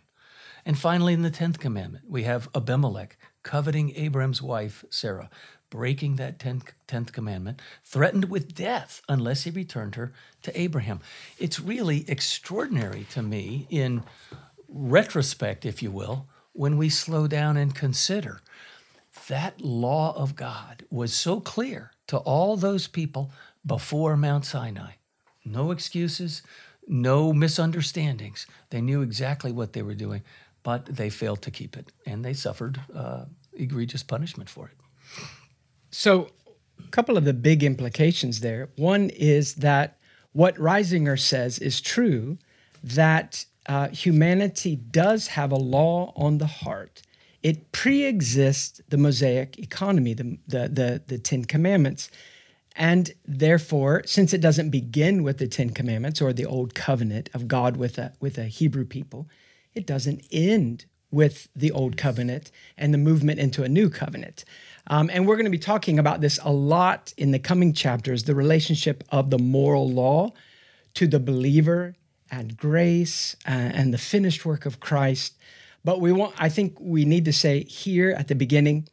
And 0.64 0.78
finally, 0.78 1.14
in 1.14 1.22
the 1.22 1.30
10th 1.30 1.58
commandment, 1.58 2.04
we 2.08 2.24
have 2.24 2.48
Abimelech 2.54 3.16
coveting 3.42 3.94
Abraham's 3.96 4.42
wife, 4.42 4.84
Sarah, 4.90 5.30
breaking 5.70 6.16
that 6.16 6.38
10th, 6.38 6.68
10th 6.86 7.12
commandment, 7.12 7.60
threatened 7.84 8.26
with 8.26 8.54
death 8.54 9.02
unless 9.08 9.44
he 9.44 9.50
returned 9.50 9.94
her 9.94 10.12
to 10.42 10.60
Abraham. 10.60 11.00
It's 11.38 11.60
really 11.60 12.04
extraordinary 12.08 13.06
to 13.10 13.22
me 13.22 13.66
in 13.70 14.02
retrospect, 14.68 15.64
if 15.64 15.82
you 15.82 15.90
will, 15.90 16.26
when 16.52 16.76
we 16.76 16.88
slow 16.88 17.26
down 17.26 17.56
and 17.56 17.74
consider 17.74 18.40
that 19.28 19.60
law 19.60 20.16
of 20.16 20.36
God 20.36 20.84
was 20.90 21.12
so 21.12 21.40
clear 21.40 21.92
to 22.06 22.18
all 22.18 22.56
those 22.56 22.86
people 22.86 23.30
before 23.64 24.16
Mount 24.16 24.44
Sinai. 24.44 24.92
No 25.44 25.70
excuses, 25.70 26.42
no 26.86 27.32
misunderstandings. 27.32 28.46
They 28.70 28.80
knew 28.80 29.02
exactly 29.02 29.52
what 29.52 29.72
they 29.72 29.82
were 29.82 29.94
doing 29.94 30.22
but 30.62 30.84
they 30.84 31.08
failed 31.08 31.40
to 31.40 31.50
keep 31.50 31.76
it 31.76 31.92
and 32.04 32.22
they 32.22 32.34
suffered 32.34 32.78
uh, 32.94 33.24
egregious 33.54 34.02
punishment 34.02 34.50
for 34.50 34.66
it. 34.68 34.76
So, 35.90 36.28
a 36.78 36.88
couple 36.90 37.16
of 37.16 37.24
the 37.24 37.34
big 37.34 37.62
implications 37.62 38.40
there. 38.40 38.68
One 38.76 39.10
is 39.10 39.56
that 39.56 39.98
what 40.32 40.56
Reisinger 40.56 41.18
says 41.18 41.58
is 41.58 41.80
true 41.80 42.38
that 42.82 43.44
uh, 43.66 43.88
humanity 43.88 44.76
does 44.76 45.26
have 45.28 45.52
a 45.52 45.56
law 45.56 46.12
on 46.16 46.38
the 46.38 46.46
heart. 46.46 47.02
It 47.42 47.72
pre-exists 47.72 48.80
the 48.88 48.96
Mosaic 48.96 49.58
economy, 49.58 50.14
the, 50.14 50.38
the, 50.46 50.68
the, 50.68 51.02
the 51.06 51.18
Ten 51.18 51.44
Commandments. 51.44 52.10
And 52.76 53.12
therefore, 53.26 54.02
since 54.06 54.32
it 54.32 54.40
doesn't 54.40 54.70
begin 54.70 55.22
with 55.22 55.38
the 55.38 55.48
Ten 55.48 55.70
Commandments 55.70 56.22
or 56.22 56.32
the 56.32 56.46
Old 56.46 56.74
Covenant 56.74 57.28
of 57.34 57.48
God 57.48 57.76
with 57.76 57.98
a, 57.98 58.12
with 58.20 58.38
a 58.38 58.44
Hebrew 58.44 58.84
people, 58.84 59.28
it 59.74 59.86
doesn't 59.86 60.24
end 60.30 60.86
with 61.10 61.48
the 61.56 61.70
old 61.70 61.96
covenant 61.96 62.50
and 62.76 62.92
the 62.92 62.98
movement 62.98 63.40
into 63.40 63.62
a 63.62 63.68
new 63.68 63.88
covenant. 63.88 64.44
Um, 64.88 65.10
and 65.12 65.26
we're 65.26 65.36
going 65.36 65.44
to 65.44 65.50
be 65.50 65.58
talking 65.58 65.98
about 65.98 66.20
this 66.20 66.38
a 66.42 66.50
lot 66.50 67.12
in 67.16 67.30
the 67.30 67.38
coming 67.38 67.72
chapters 67.72 68.24
the 68.24 68.34
relationship 68.34 69.04
of 69.10 69.30
the 69.30 69.38
moral 69.38 69.88
law 69.88 70.32
to 70.94 71.06
the 71.06 71.20
believer 71.20 71.94
and 72.30 72.56
grace 72.56 73.36
uh, 73.46 73.50
and 73.50 73.92
the 73.92 73.98
finished 73.98 74.44
work 74.44 74.66
of 74.66 74.80
Christ. 74.80 75.36
But 75.84 76.00
we 76.00 76.12
want, 76.12 76.34
I 76.38 76.48
think 76.48 76.76
we 76.80 77.04
need 77.04 77.24
to 77.26 77.32
say 77.32 77.64
here 77.64 78.10
at 78.10 78.28
the 78.28 78.34
beginning 78.34 78.88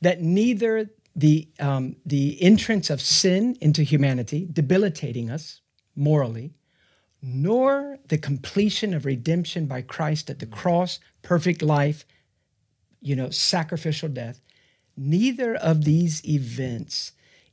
that 0.00 0.22
neither 0.22 0.90
the, 1.16 1.48
um, 1.58 1.96
the 2.06 2.40
entrance 2.42 2.90
of 2.90 3.00
sin 3.00 3.56
into 3.60 3.82
humanity, 3.82 4.48
debilitating 4.52 5.30
us 5.30 5.60
morally, 5.96 6.54
nor 7.20 7.98
the 8.08 8.18
completion 8.18 8.94
of 8.94 9.04
redemption 9.04 9.66
by 9.66 9.82
Christ 9.82 10.30
at 10.30 10.38
the 10.38 10.46
cross, 10.46 11.00
perfect 11.22 11.62
life, 11.62 12.04
you 13.00 13.16
know, 13.16 13.30
sacrificial 13.30 14.08
death. 14.08 14.40
Neither 15.00 15.54
of 15.54 15.84
these 15.84 16.26
events 16.28 17.12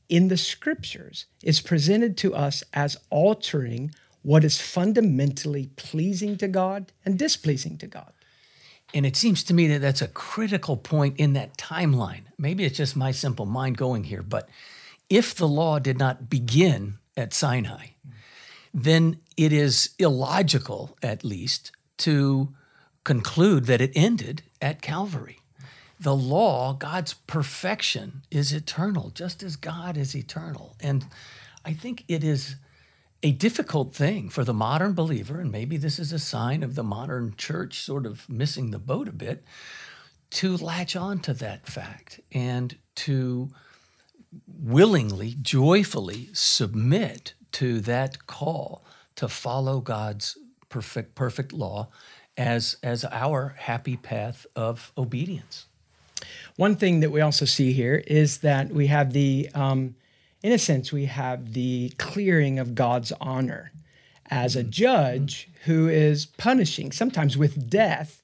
in 0.10 0.29
the 0.29 0.38
scriptures 0.38 1.27
is 1.43 1.62
presented 1.62 2.17
to 2.17 2.34
us 2.34 2.63
as 2.73 2.97
altering 3.12 3.91
what 4.23 4.43
is 4.43 4.60
fundamentally 4.60 5.69
pleasing 5.75 6.38
to 6.38 6.47
God 6.47 6.91
and 7.05 7.19
displeasing 7.19 7.77
to 7.77 7.88
God. 7.88 8.12
And 8.95 9.05
it 9.05 9.15
seems 9.15 9.43
to 9.43 9.53
me 9.53 9.67
that 9.67 9.81
that's 9.81 10.01
a 10.01 10.08
critical 10.08 10.75
point 10.75 11.19
in 11.19 11.34
that 11.34 11.55
timeline. 11.55 12.23
Maybe 12.39 12.65
it's 12.65 12.77
just 12.77 12.95
my 12.95 13.12
simple 13.12 13.45
mind 13.45 13.77
going 13.77 14.05
here, 14.05 14.23
but 14.23 14.49
if 15.08 15.36
the 15.36 15.47
law 15.47 15.77
did 15.77 15.99
not 15.99 16.29
begin 16.29 16.97
at 17.15 17.34
Sinai, 17.34 17.89
then 18.73 19.19
it 19.38 19.53
is 19.53 19.91
illogical, 19.99 20.97
at 21.03 21.23
least, 21.23 21.71
to 21.99 22.55
conclude 23.03 23.65
that 23.65 23.81
it 23.81 23.91
ended 23.93 24.41
at 24.60 24.81
Calvary. 24.81 25.39
The 25.99 26.15
law, 26.15 26.73
God's 26.73 27.13
perfection, 27.13 28.23
is 28.29 28.51
eternal, 28.51 29.12
just 29.12 29.41
as 29.43 29.55
God 29.55 29.97
is 29.97 30.15
eternal. 30.15 30.75
And 30.79 31.05
I 31.63 31.73
think 31.73 32.03
it 32.08 32.23
is 32.23 32.55
a 33.23 33.31
difficult 33.31 33.95
thing 33.95 34.29
for 34.29 34.43
the 34.43 34.53
modern 34.53 34.93
believer, 34.93 35.39
and 35.39 35.51
maybe 35.51 35.77
this 35.77 35.97
is 35.97 36.12
a 36.12 36.19
sign 36.19 36.63
of 36.63 36.75
the 36.75 36.84
modern 36.84 37.36
church 37.38 37.79
sort 37.79 38.05
of 38.05 38.29
missing 38.29 38.71
the 38.71 38.79
boat 38.79 39.08
a 39.08 39.13
bit, 39.13 39.43
to 40.31 40.58
latch 40.58 40.95
on 40.95 41.19
to 41.19 41.34
that 41.34 41.65
fact 41.65 42.19
and 42.31 42.77
to 42.93 43.49
willingly, 44.47 45.36
joyfully 45.41 46.29
submit 46.34 47.34
to 47.53 47.79
that 47.79 48.27
call 48.27 48.84
to 49.15 49.27
follow 49.29 49.79
God's 49.79 50.38
perfect 50.67 51.15
perfect 51.15 51.53
law 51.53 51.88
as 52.36 52.75
as 52.84 53.05
our 53.05 53.55
happy 53.58 53.95
path 53.95 54.45
of 54.55 54.91
obedience. 54.97 55.67
One 56.56 56.75
thing 56.75 57.01
that 57.01 57.12
we 57.12 57.21
also 57.21 57.45
see 57.45 57.73
here 57.73 58.04
is 58.08 58.39
that 58.39 58.69
we 58.69 58.88
have 58.88 59.13
the, 59.13 59.49
um, 59.54 59.95
in 60.41 60.51
a 60.51 60.58
sense, 60.58 60.91
we 60.91 61.06
have 61.06 61.54
the 61.54 61.91
clearing 61.97 62.60
of 62.60 62.75
God's 62.75 63.12
honor 63.19 63.71
as 64.30 64.56
a 64.56 64.63
judge 64.63 65.49
who 65.65 65.88
is 65.88 66.25
punishing, 66.25 66.91
sometimes 66.91 67.38
with 67.38 67.69
death, 67.69 68.23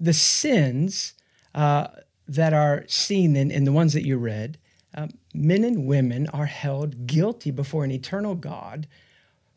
the 0.00 0.12
sins 0.12 1.14
uh, 1.54 1.88
that 2.28 2.52
are 2.52 2.84
seen 2.88 3.36
in, 3.36 3.50
in 3.50 3.64
the 3.64 3.72
ones 3.72 3.92
that 3.92 4.06
you 4.06 4.16
read. 4.16 4.58
Um, 4.96 5.10
men 5.34 5.64
and 5.64 5.86
women 5.86 6.28
are 6.28 6.46
held 6.46 7.06
guilty 7.06 7.50
before 7.50 7.84
an 7.84 7.90
eternal 7.90 8.34
God 8.34 8.86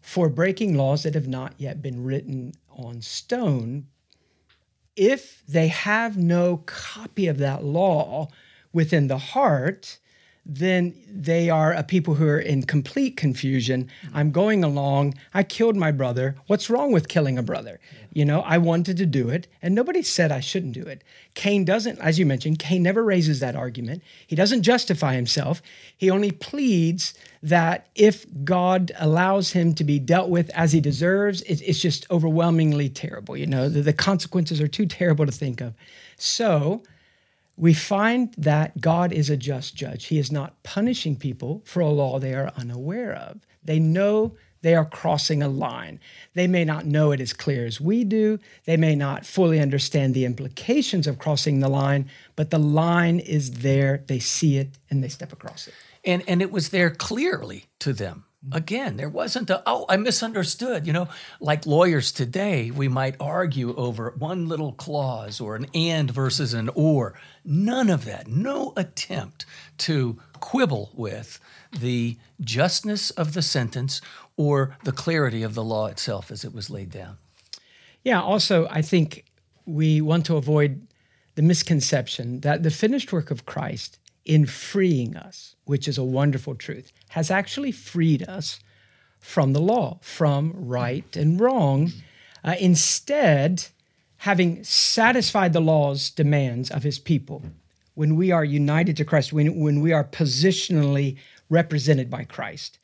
for 0.02 0.30
breaking 0.30 0.76
laws 0.76 1.04
that 1.04 1.13
have 1.13 1.28
not 1.28 1.54
yet 1.58 1.82
been 1.82 2.04
written 2.04 2.54
on 2.70 3.02
stone, 3.02 3.88
if 4.98 5.44
they 5.48 5.68
have 5.68 6.18
no 6.18 6.58
copy 6.66 7.28
of 7.28 7.38
that 7.38 7.64
law 7.64 8.28
within 8.74 9.08
the 9.08 9.18
heart, 9.18 10.00
then 10.50 10.94
they 11.12 11.50
are 11.50 11.74
a 11.74 11.84
people 11.84 12.16
who 12.16 12.26
are 12.26 12.40
in 12.40 12.64
complete 12.64 13.18
confusion. 13.18 13.90
I'm 14.14 14.32
going 14.32 14.64
along. 14.64 15.16
I 15.34 15.44
killed 15.44 15.76
my 15.76 15.92
brother. 15.92 16.38
What's 16.48 16.70
wrong 16.70 16.94
with 16.94 17.10
killing 17.10 17.38
a 17.38 17.44
brother? 17.44 17.82
You 18.14 18.24
know, 18.24 18.42
I 18.42 18.58
wanted 18.58 18.96
to 18.98 19.06
do 19.06 19.28
it, 19.28 19.48
and 19.62 19.76
nobody 19.76 20.02
said 20.02 20.32
I 20.32 20.40
shouldn't 20.40 20.74
do 20.74 20.84
it. 20.84 21.04
Cain 21.36 21.66
doesn't, 21.66 22.00
as 22.00 22.18
you 22.18 22.26
mentioned, 22.26 22.60
Cain 22.60 22.82
never 22.82 23.04
raises 23.04 23.42
that 23.42 23.58
argument. 23.58 24.02
He 24.26 24.38
doesn't 24.38 24.64
justify 24.64 25.16
himself. 25.16 25.62
He 25.98 26.10
only 26.10 26.32
pleads 26.32 27.14
that 27.44 27.90
if 27.94 28.26
God 28.46 28.94
allows 28.98 29.52
him 29.52 29.74
to 29.76 29.84
be 29.84 30.00
dealt 30.00 30.30
with 30.30 30.50
as 30.52 30.72
he 30.72 30.80
deserves, 30.80 31.42
it's 31.42 31.80
just 31.80 32.10
overwhelmingly 32.10 32.88
terrible. 32.88 33.36
You 33.36 33.48
know, 33.48 33.68
the, 33.68 33.94
consequences 33.94 34.62
are 34.62 34.68
too 34.68 34.86
terrible 34.86 35.26
to 35.26 35.32
think 35.32 35.60
of. 35.60 35.74
So, 36.18 36.84
we 37.58 37.74
find 37.74 38.34
that 38.38 38.80
God 38.80 39.12
is 39.12 39.30
a 39.30 39.38
just 39.38 39.76
judge. 39.76 40.06
He 40.06 40.20
is 40.20 40.32
not 40.32 40.62
punishing 40.63 41.15
people 41.15 41.63
for 41.65 41.80
a 41.80 41.89
law 41.89 42.20
they 42.20 42.34
are 42.34 42.54
unaware 42.56 43.13
of. 43.13 43.39
They 43.63 43.80
know 43.80 44.36
they 44.62 44.76
are 44.76 44.86
crossing 44.86 45.41
a 45.41 45.48
line. 45.48 46.00
They 46.34 46.48
may 46.48 46.65
not 46.65 46.86
know 46.86 47.12
it 47.12 47.20
as 47.20 47.34
clear 47.34 47.65
as 47.65 47.82
we 47.82 48.04
do. 48.04 48.39
They 48.65 48.78
may 48.78 48.96
not 48.96 49.26
fully 49.26 49.60
understand 49.60 50.13
the 50.13 50.26
implications 50.26 51.08
of 51.08 51.20
crossing 51.20 51.60
the 51.60 51.70
line, 51.70 52.10
but 52.36 52.52
the 52.52 52.60
line 52.60 53.20
is 53.20 53.52
there. 53.52 54.04
They 54.08 54.20
see 54.20 54.58
it 54.58 54.70
and 54.89 55.04
they 55.04 55.10
step 55.10 55.34
across 55.34 55.67
it. 55.67 55.74
And, 56.06 56.24
and 56.28 56.41
it 56.41 56.52
was 56.52 56.70
there 56.70 56.91
clearly 56.91 57.65
to 57.80 57.91
them. 57.91 58.26
Again, 58.52 58.98
there 58.98 59.10
wasn't 59.10 59.50
a, 59.50 59.62
oh, 59.66 59.86
I 59.90 59.98
misunderstood. 59.98 60.88
You 60.88 60.94
know, 60.94 61.08
like 61.40 61.66
lawyers 61.66 62.12
today, 62.12 62.72
we 62.72 62.88
might 62.88 63.16
argue 63.20 63.76
over 63.76 64.14
one 64.18 64.48
little 64.48 64.72
clause 64.74 65.42
or 65.42 65.56
an 65.56 65.68
and 65.74 66.10
versus 66.10 66.54
an 66.54 66.70
or. 66.74 67.20
None 67.44 67.90
of 67.90 68.06
that, 68.06 68.28
no 68.28 68.74
attempt 68.78 69.46
to 69.80 70.20
quibble 70.40 70.92
with 70.94 71.40
the 71.78 72.18
justness 72.42 73.10
of 73.12 73.34
the 73.34 73.42
sentence 73.42 74.02
or 74.38 74.78
the 74.84 74.92
clarity 74.92 75.44
of 75.44 75.54
the 75.54 75.64
law 75.64 75.88
itself 75.88 76.32
as 76.32 76.46
it 76.46 76.54
was 76.54 76.70
laid 76.70 76.92
down. 76.92 77.18
Yeah, 78.04 78.22
also, 78.22 78.68
I 78.70 78.82
think 78.82 79.26
we 79.66 80.00
want 80.00 80.26
to 80.28 80.38
avoid 80.38 80.88
the 81.36 81.42
misconception 81.42 82.40
that 82.42 82.64
the 82.64 82.72
finished 82.72 83.12
work 83.12 83.30
of 83.30 83.46
Christ 83.46 84.00
in 84.28 84.46
freeing 84.46 85.16
us, 85.16 85.56
which 85.63 85.88
is 85.88 85.98
a 85.98 86.04
wonderful 86.04 86.54
truth, 86.54 86.92
has 87.10 87.32
actually 87.32 87.72
freed 87.72 88.28
us 88.28 88.60
from 89.20 89.54
the 89.54 89.62
law, 89.62 89.98
from 90.02 90.52
right 90.54 91.16
and 91.16 91.40
wrong. 91.40 91.92
Uh, 92.44 92.56
instead, 92.60 93.66
having 94.18 94.63
satisfied 94.63 95.54
the 95.54 95.62
law's 95.62 96.10
demands 96.10 96.70
of 96.70 96.84
his 96.84 97.00
people, 97.00 97.42
when 97.96 98.18
we 98.18 98.30
are 98.30 98.44
united 98.44 98.98
to 98.98 99.06
Christ, 99.06 99.32
when, 99.32 99.60
when 99.60 99.80
we 99.80 99.94
are 99.94 100.04
positionally 100.04 101.18
represented 101.50 102.10
by 102.10 102.26
Christ, 102.26 102.78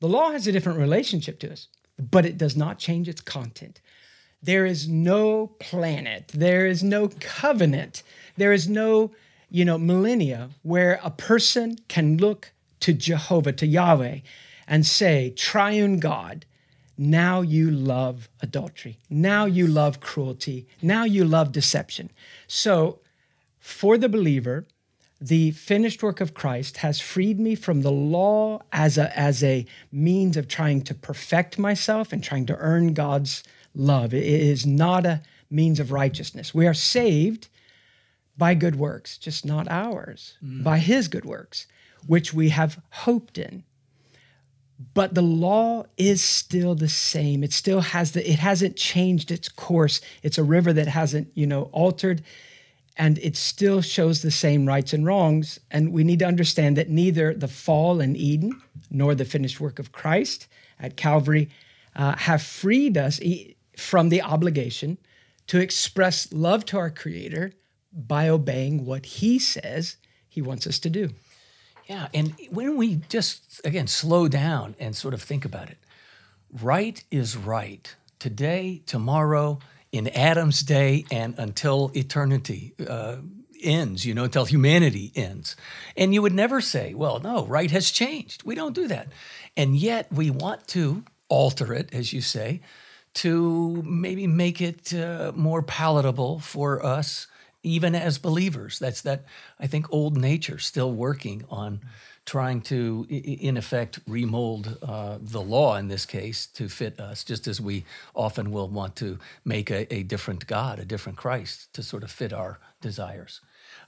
the 0.00 0.08
law 0.08 0.32
has 0.32 0.46
a 0.46 0.52
different 0.52 0.80
relationship 0.80 1.38
to 1.40 1.52
us, 1.52 1.68
but 1.98 2.26
it 2.26 2.36
does 2.36 2.56
not 2.56 2.78
change 2.78 3.08
its 3.08 3.20
content. 3.20 3.80
There 4.42 4.66
is 4.66 4.88
no 4.88 5.48
planet, 5.58 6.28
there 6.34 6.66
is 6.66 6.82
no 6.82 7.08
covenant, 7.20 8.02
there 8.36 8.52
is 8.52 8.68
no 8.68 9.12
you 9.50 9.64
know, 9.64 9.78
millennia 9.78 10.50
where 10.62 11.00
a 11.02 11.10
person 11.10 11.78
can 11.88 12.16
look 12.18 12.52
to 12.80 12.92
Jehovah, 12.92 13.52
to 13.52 13.66
Yahweh, 13.66 14.18
and 14.66 14.86
say, 14.86 15.30
Triune 15.30 15.98
God, 15.98 16.44
now 16.96 17.40
you 17.40 17.70
love 17.70 18.28
adultery. 18.40 18.98
Now 19.08 19.44
you 19.44 19.66
love 19.66 20.00
cruelty. 20.00 20.66
Now 20.82 21.04
you 21.04 21.24
love 21.24 21.52
deception. 21.52 22.10
So, 22.46 22.98
for 23.60 23.98
the 23.98 24.08
believer, 24.08 24.66
the 25.20 25.50
finished 25.52 26.02
work 26.02 26.20
of 26.20 26.34
Christ 26.34 26.78
has 26.78 27.00
freed 27.00 27.40
me 27.40 27.54
from 27.54 27.82
the 27.82 27.90
law 27.90 28.62
as 28.72 28.98
a, 28.98 29.16
as 29.18 29.42
a 29.42 29.66
means 29.90 30.36
of 30.36 30.48
trying 30.48 30.82
to 30.82 30.94
perfect 30.94 31.58
myself 31.58 32.12
and 32.12 32.22
trying 32.22 32.46
to 32.46 32.56
earn 32.56 32.94
God's 32.94 33.42
love. 33.74 34.14
It 34.14 34.24
is 34.24 34.64
not 34.64 35.06
a 35.06 35.22
means 35.50 35.80
of 35.80 35.92
righteousness. 35.92 36.54
We 36.54 36.66
are 36.66 36.74
saved 36.74 37.48
by 38.38 38.54
good 38.54 38.76
works, 38.76 39.18
just 39.18 39.44
not 39.44 39.68
ours, 39.68 40.38
mm. 40.42 40.62
by 40.62 40.78
his 40.78 41.08
good 41.08 41.24
works, 41.24 41.66
which 42.06 42.32
we 42.32 42.48
have 42.50 42.80
hoped 42.90 43.36
in. 43.36 43.64
But 44.94 45.14
the 45.14 45.22
law 45.22 45.86
is 45.96 46.22
still 46.22 46.76
the 46.76 46.88
same. 46.88 47.42
It 47.42 47.52
still 47.52 47.80
has 47.80 48.12
the 48.12 48.30
it 48.30 48.38
hasn't 48.38 48.76
changed 48.76 49.32
its 49.32 49.48
course. 49.48 50.00
It's 50.22 50.38
a 50.38 50.44
river 50.44 50.72
that 50.72 50.86
hasn't, 50.86 51.28
you 51.34 51.48
know, 51.48 51.64
altered 51.72 52.22
and 52.96 53.18
it 53.18 53.36
still 53.36 53.80
shows 53.80 54.22
the 54.22 54.30
same 54.30 54.66
rights 54.66 54.92
and 54.92 55.06
wrongs 55.06 55.58
and 55.70 55.92
we 55.92 56.04
need 56.04 56.18
to 56.20 56.26
understand 56.26 56.76
that 56.76 56.90
neither 56.90 57.32
the 57.32 57.48
fall 57.48 58.00
in 58.00 58.16
Eden 58.16 58.60
nor 58.90 59.14
the 59.14 59.24
finished 59.24 59.60
work 59.60 59.78
of 59.78 59.92
Christ 59.92 60.48
at 60.80 60.96
Calvary 60.96 61.48
uh, 61.96 62.16
have 62.16 62.42
freed 62.42 62.96
us 62.96 63.20
from 63.76 64.08
the 64.08 64.22
obligation 64.22 64.98
to 65.46 65.60
express 65.60 66.32
love 66.32 66.64
to 66.66 66.78
our 66.78 66.90
creator 66.90 67.52
by 68.06 68.28
obeying 68.28 68.86
what 68.86 69.04
he 69.04 69.38
says 69.38 69.96
he 70.28 70.40
wants 70.40 70.66
us 70.66 70.78
to 70.80 70.90
do. 70.90 71.10
Yeah, 71.86 72.08
and 72.12 72.34
when 72.50 72.76
we 72.76 72.96
just 73.08 73.60
again 73.64 73.86
slow 73.86 74.28
down 74.28 74.76
and 74.78 74.94
sort 74.94 75.14
of 75.14 75.22
think 75.22 75.44
about 75.44 75.70
it, 75.70 75.78
right 76.62 77.02
is 77.10 77.36
right 77.36 77.94
today, 78.18 78.82
tomorrow, 78.86 79.58
in 79.90 80.08
Adam's 80.08 80.62
day, 80.62 81.06
and 81.10 81.34
until 81.38 81.90
eternity 81.96 82.74
uh, 82.86 83.16
ends. 83.62 84.04
You 84.04 84.14
know, 84.14 84.24
until 84.24 84.44
humanity 84.44 85.12
ends. 85.14 85.56
And 85.96 86.12
you 86.12 86.20
would 86.20 86.34
never 86.34 86.60
say, 86.60 86.92
"Well, 86.92 87.20
no, 87.20 87.46
right 87.46 87.70
has 87.70 87.90
changed." 87.90 88.44
We 88.44 88.54
don't 88.54 88.74
do 88.74 88.86
that, 88.88 89.08
and 89.56 89.74
yet 89.74 90.12
we 90.12 90.30
want 90.30 90.68
to 90.68 91.04
alter 91.30 91.72
it, 91.72 91.92
as 91.94 92.12
you 92.12 92.20
say, 92.20 92.60
to 93.14 93.82
maybe 93.82 94.26
make 94.26 94.60
it 94.60 94.92
uh, 94.94 95.32
more 95.34 95.62
palatable 95.62 96.40
for 96.40 96.84
us 96.84 97.26
even 97.68 97.94
as 97.94 98.18
believers. 98.18 98.78
That's 98.78 99.02
that, 99.02 99.24
I 99.60 99.66
think, 99.66 99.92
old 99.92 100.16
nature 100.16 100.58
still 100.58 100.92
working 100.92 101.44
on 101.50 101.80
trying 102.24 102.60
to, 102.60 103.06
in 103.08 103.56
effect, 103.56 104.00
remold 104.06 104.76
uh, 104.82 105.16
the 105.18 105.40
law 105.40 105.76
in 105.76 105.88
this 105.88 106.04
case 106.04 106.46
to 106.46 106.68
fit 106.68 107.00
us, 107.00 107.24
just 107.24 107.48
as 107.48 107.58
we 107.58 107.84
often 108.14 108.50
will 108.50 108.68
want 108.68 108.94
to 108.96 109.18
make 109.44 109.70
a, 109.70 109.92
a 109.94 110.02
different 110.02 110.46
God, 110.46 110.78
a 110.78 110.84
different 110.84 111.16
Christ 111.16 111.72
to 111.72 111.82
sort 111.82 112.02
of 112.02 112.10
fit 112.10 112.32
our 112.32 112.58
desires. 112.82 113.40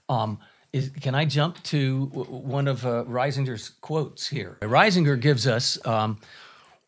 Um, 0.09 0.39
is, 0.73 0.91
can 1.01 1.15
I 1.15 1.27
jump 1.27 1.63
to 1.65 2.07
one 2.07 2.69
of 2.69 2.87
uh, 2.87 3.05
Reisinger's 3.05 3.71
quotes 3.81 4.29
here? 4.29 4.57
Reisinger 4.63 5.21
gives 5.21 5.47
us 5.47 5.79
um, 5.85 6.19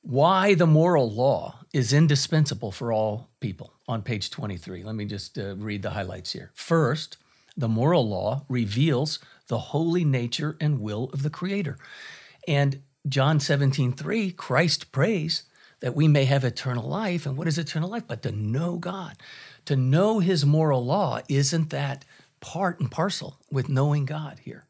why 0.02 0.54
the 0.54 0.66
moral 0.66 1.10
law 1.10 1.60
is 1.72 1.92
indispensable 1.92 2.72
for 2.72 2.92
all 2.92 3.30
people 3.40 3.72
on 3.88 4.02
page 4.02 4.30
23. 4.30 4.82
Let 4.82 4.94
me 4.94 5.04
just 5.04 5.38
uh, 5.38 5.56
read 5.56 5.82
the 5.82 5.90
highlights 5.90 6.32
here. 6.32 6.50
First, 6.54 7.16
the 7.56 7.68
moral 7.68 8.08
law 8.08 8.44
reveals 8.48 9.20
the 9.48 9.58
holy 9.58 10.04
nature 10.04 10.56
and 10.60 10.80
will 10.80 11.10
of 11.12 11.22
the 11.22 11.30
Creator. 11.30 11.78
And 12.48 12.82
John 13.08 13.40
17, 13.40 13.92
3, 13.92 14.32
Christ 14.32 14.92
prays 14.92 15.44
that 15.80 15.94
we 15.94 16.08
may 16.08 16.24
have 16.24 16.44
eternal 16.44 16.88
life. 16.88 17.26
And 17.26 17.36
what 17.36 17.48
is 17.48 17.58
eternal 17.58 17.90
life? 17.90 18.04
But 18.06 18.22
to 18.22 18.32
know 18.32 18.78
God. 18.78 19.16
To 19.66 19.76
know 19.76 20.18
his 20.18 20.44
moral 20.44 20.84
law, 20.84 21.20
isn't 21.28 21.70
that 21.70 22.04
part 22.40 22.80
and 22.80 22.90
parcel 22.90 23.38
with 23.50 23.68
knowing 23.68 24.04
God 24.04 24.40
here? 24.40 24.66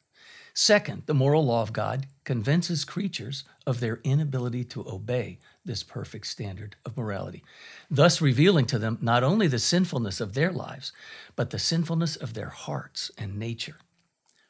Second, 0.55 1.05
the 1.07 1.15
moral 1.15 1.47
law 1.47 1.63
of 1.63 1.73
God 1.73 2.07
convinces 2.25 2.85
creatures 2.85 3.45
of 3.67 3.81
their 3.81 4.01
inability 4.05 4.65
to 4.65 4.89
obey 4.89 5.39
this 5.65 5.83
perfect 5.83 6.27
standard 6.27 6.77
of 6.85 6.97
morality, 6.97 7.43
thus 7.91 8.21
revealing 8.21 8.67
to 8.67 8.79
them 8.79 8.99
not 9.01 9.25
only 9.25 9.47
the 9.47 9.59
sinfulness 9.59 10.21
of 10.21 10.35
their 10.35 10.53
lives, 10.53 10.93
but 11.37 11.51
the 11.51 11.59
sinfulness 11.59 12.17
of 12.17 12.35
their 12.35 12.49
hearts 12.49 13.11
and 13.19 13.39
nature. 13.39 13.77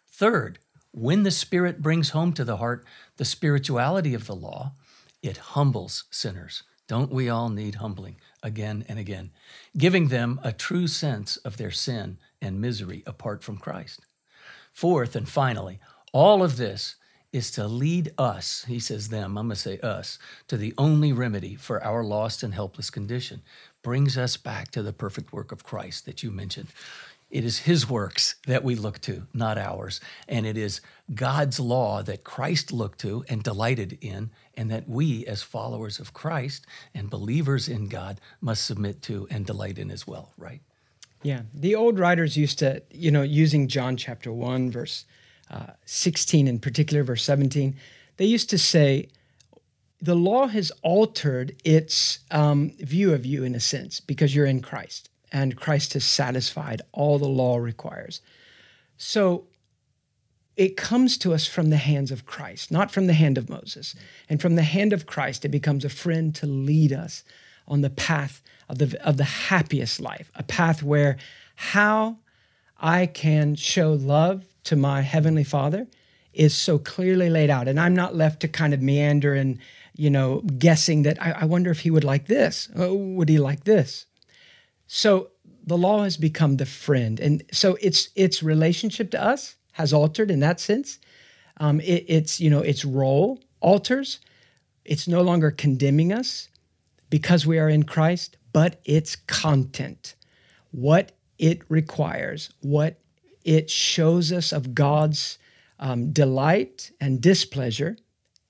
Third, 0.06 0.58
when 0.92 1.22
the 1.22 1.30
Spirit 1.30 1.80
brings 1.80 2.10
home 2.10 2.32
to 2.34 2.44
the 2.44 2.58
heart 2.58 2.84
the 3.16 3.24
spirituality 3.24 4.12
of 4.12 4.26
the 4.26 4.36
law, 4.36 4.72
it 5.22 5.38
humbles 5.38 6.04
sinners. 6.10 6.64
Don't 6.86 7.10
we 7.10 7.30
all 7.30 7.48
need 7.48 7.76
humbling 7.76 8.16
again 8.42 8.84
and 8.88 8.98
again, 8.98 9.30
giving 9.78 10.08
them 10.08 10.38
a 10.42 10.52
true 10.52 10.86
sense 10.86 11.38
of 11.38 11.56
their 11.56 11.70
sin 11.70 12.18
and 12.42 12.60
misery 12.60 13.02
apart 13.06 13.42
from 13.42 13.56
Christ? 13.56 14.00
Fourth 14.72 15.16
and 15.16 15.28
finally, 15.28 15.80
all 16.12 16.42
of 16.42 16.58
this 16.58 16.96
is 17.32 17.50
to 17.52 17.66
lead 17.66 18.12
us, 18.18 18.64
he 18.68 18.78
says 18.78 19.08
them, 19.08 19.38
I'm 19.38 19.46
going 19.46 19.56
to 19.56 19.56
say 19.56 19.78
us, 19.78 20.18
to 20.48 20.56
the 20.56 20.74
only 20.76 21.12
remedy 21.12 21.54
for 21.54 21.82
our 21.82 22.04
lost 22.04 22.42
and 22.42 22.52
helpless 22.52 22.90
condition. 22.90 23.42
Brings 23.82 24.18
us 24.18 24.36
back 24.36 24.70
to 24.72 24.82
the 24.82 24.92
perfect 24.92 25.32
work 25.32 25.50
of 25.50 25.64
Christ 25.64 26.04
that 26.06 26.22
you 26.22 26.30
mentioned. 26.30 26.68
It 27.30 27.46
is 27.46 27.60
his 27.60 27.88
works 27.88 28.34
that 28.46 28.62
we 28.62 28.74
look 28.74 29.00
to, 29.00 29.26
not 29.32 29.56
ours. 29.56 30.00
And 30.28 30.44
it 30.44 30.58
is 30.58 30.82
God's 31.14 31.58
law 31.58 32.02
that 32.02 32.24
Christ 32.24 32.70
looked 32.70 33.00
to 33.00 33.24
and 33.26 33.42
delighted 33.42 33.96
in, 34.02 34.30
and 34.54 34.70
that 34.70 34.86
we, 34.86 35.26
as 35.26 35.42
followers 35.42 35.98
of 35.98 36.12
Christ 36.12 36.66
and 36.94 37.08
believers 37.08 37.68
in 37.68 37.88
God, 37.88 38.20
must 38.42 38.66
submit 38.66 39.00
to 39.02 39.26
and 39.30 39.46
delight 39.46 39.78
in 39.78 39.90
as 39.90 40.06
well, 40.06 40.34
right? 40.36 40.60
Yeah. 41.22 41.42
The 41.54 41.74
old 41.74 41.98
writers 41.98 42.36
used 42.36 42.58
to, 42.58 42.82
you 42.90 43.10
know, 43.10 43.22
using 43.22 43.66
John 43.66 43.96
chapter 43.96 44.30
1, 44.30 44.70
verse 44.70 45.06
uh, 45.52 45.72
16 45.84 46.48
in 46.48 46.58
particular, 46.58 47.02
verse 47.02 47.24
17, 47.24 47.76
they 48.16 48.24
used 48.24 48.50
to 48.50 48.58
say, 48.58 49.08
the 50.00 50.14
law 50.14 50.48
has 50.48 50.72
altered 50.82 51.54
its 51.64 52.18
um, 52.30 52.72
view 52.78 53.14
of 53.14 53.24
you 53.24 53.44
in 53.44 53.54
a 53.54 53.60
sense 53.60 54.00
because 54.00 54.34
you're 54.34 54.46
in 54.46 54.60
Christ 54.60 55.10
and 55.30 55.56
Christ 55.56 55.92
has 55.94 56.04
satisfied 56.04 56.82
all 56.92 57.18
the 57.18 57.28
law 57.28 57.56
requires. 57.56 58.20
So 58.96 59.46
it 60.56 60.76
comes 60.76 61.16
to 61.18 61.32
us 61.32 61.46
from 61.46 61.70
the 61.70 61.76
hands 61.76 62.10
of 62.10 62.26
Christ, 62.26 62.70
not 62.70 62.90
from 62.90 63.06
the 63.06 63.12
hand 63.12 63.38
of 63.38 63.48
Moses. 63.48 63.94
And 64.28 64.40
from 64.40 64.56
the 64.56 64.62
hand 64.62 64.92
of 64.92 65.06
Christ, 65.06 65.44
it 65.44 65.50
becomes 65.50 65.84
a 65.84 65.88
friend 65.88 66.34
to 66.36 66.46
lead 66.46 66.92
us 66.92 67.24
on 67.66 67.80
the 67.80 67.90
path 67.90 68.42
of 68.68 68.78
the, 68.78 69.06
of 69.06 69.16
the 69.16 69.24
happiest 69.24 70.00
life, 70.00 70.30
a 70.34 70.42
path 70.42 70.82
where 70.82 71.16
how 71.54 72.18
I 72.78 73.06
can 73.06 73.54
show 73.54 73.92
love 73.92 74.44
to 74.64 74.76
my 74.76 75.02
Heavenly 75.02 75.44
Father 75.44 75.86
is 76.32 76.54
so 76.54 76.78
clearly 76.78 77.28
laid 77.28 77.50
out. 77.50 77.68
And 77.68 77.78
I'm 77.78 77.94
not 77.94 78.14
left 78.14 78.40
to 78.40 78.48
kind 78.48 78.72
of 78.72 78.80
meander 78.80 79.34
and, 79.34 79.58
you 79.94 80.10
know, 80.10 80.40
guessing 80.58 81.02
that 81.02 81.20
I, 81.22 81.32
I 81.32 81.44
wonder 81.44 81.70
if 81.70 81.80
he 81.80 81.90
would 81.90 82.04
like 82.04 82.26
this. 82.26 82.68
Oh, 82.74 82.94
would 82.94 83.28
he 83.28 83.38
like 83.38 83.64
this? 83.64 84.06
So 84.86 85.30
the 85.64 85.78
law 85.78 86.04
has 86.04 86.16
become 86.16 86.56
the 86.56 86.66
friend, 86.66 87.20
and 87.20 87.42
so 87.52 87.76
its 87.80 88.08
its 88.14 88.42
relationship 88.42 89.10
to 89.12 89.22
us 89.22 89.56
has 89.72 89.92
altered 89.92 90.30
in 90.30 90.40
that 90.40 90.60
sense. 90.60 90.98
Um, 91.58 91.80
it, 91.80 92.04
it's 92.08 92.40
you 92.40 92.50
know 92.50 92.60
its 92.60 92.84
role 92.84 93.40
alters. 93.60 94.20
It's 94.84 95.06
no 95.06 95.22
longer 95.22 95.50
condemning 95.50 96.12
us 96.12 96.48
because 97.08 97.46
we 97.46 97.58
are 97.58 97.68
in 97.68 97.84
Christ, 97.84 98.36
but 98.52 98.80
its 98.84 99.14
content, 99.16 100.14
what 100.72 101.12
it 101.38 101.62
requires, 101.68 102.50
what 102.60 102.98
it 103.44 103.70
shows 103.70 104.32
us 104.32 104.52
of 104.52 104.74
God's 104.74 105.38
um, 105.78 106.12
delight 106.12 106.90
and 107.00 107.20
displeasure, 107.20 107.96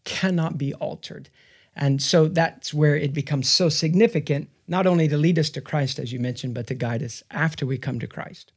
cannot 0.05 0.59
be 0.59 0.75
altered. 0.75 1.29
And 1.75 2.03
so 2.03 2.29
that's 2.29 2.75
where 2.75 2.97
it 2.97 3.15
becomes 3.15 3.49
so 3.49 3.69
significant 3.69 4.49
not 4.69 4.87
only 4.87 5.09
to 5.09 5.17
lead 5.17 5.39
us 5.39 5.51
to 5.51 5.61
Christ, 5.61 5.99
as 5.99 6.13
you 6.13 6.21
mentioned, 6.21 6.55
but 6.55 6.67
to 6.69 6.75
guide 6.75 7.03
us 7.03 7.23
after 7.31 7.67
we 7.67 7.79
come 7.79 7.99
to 8.01 8.07
Christ. 8.07 8.53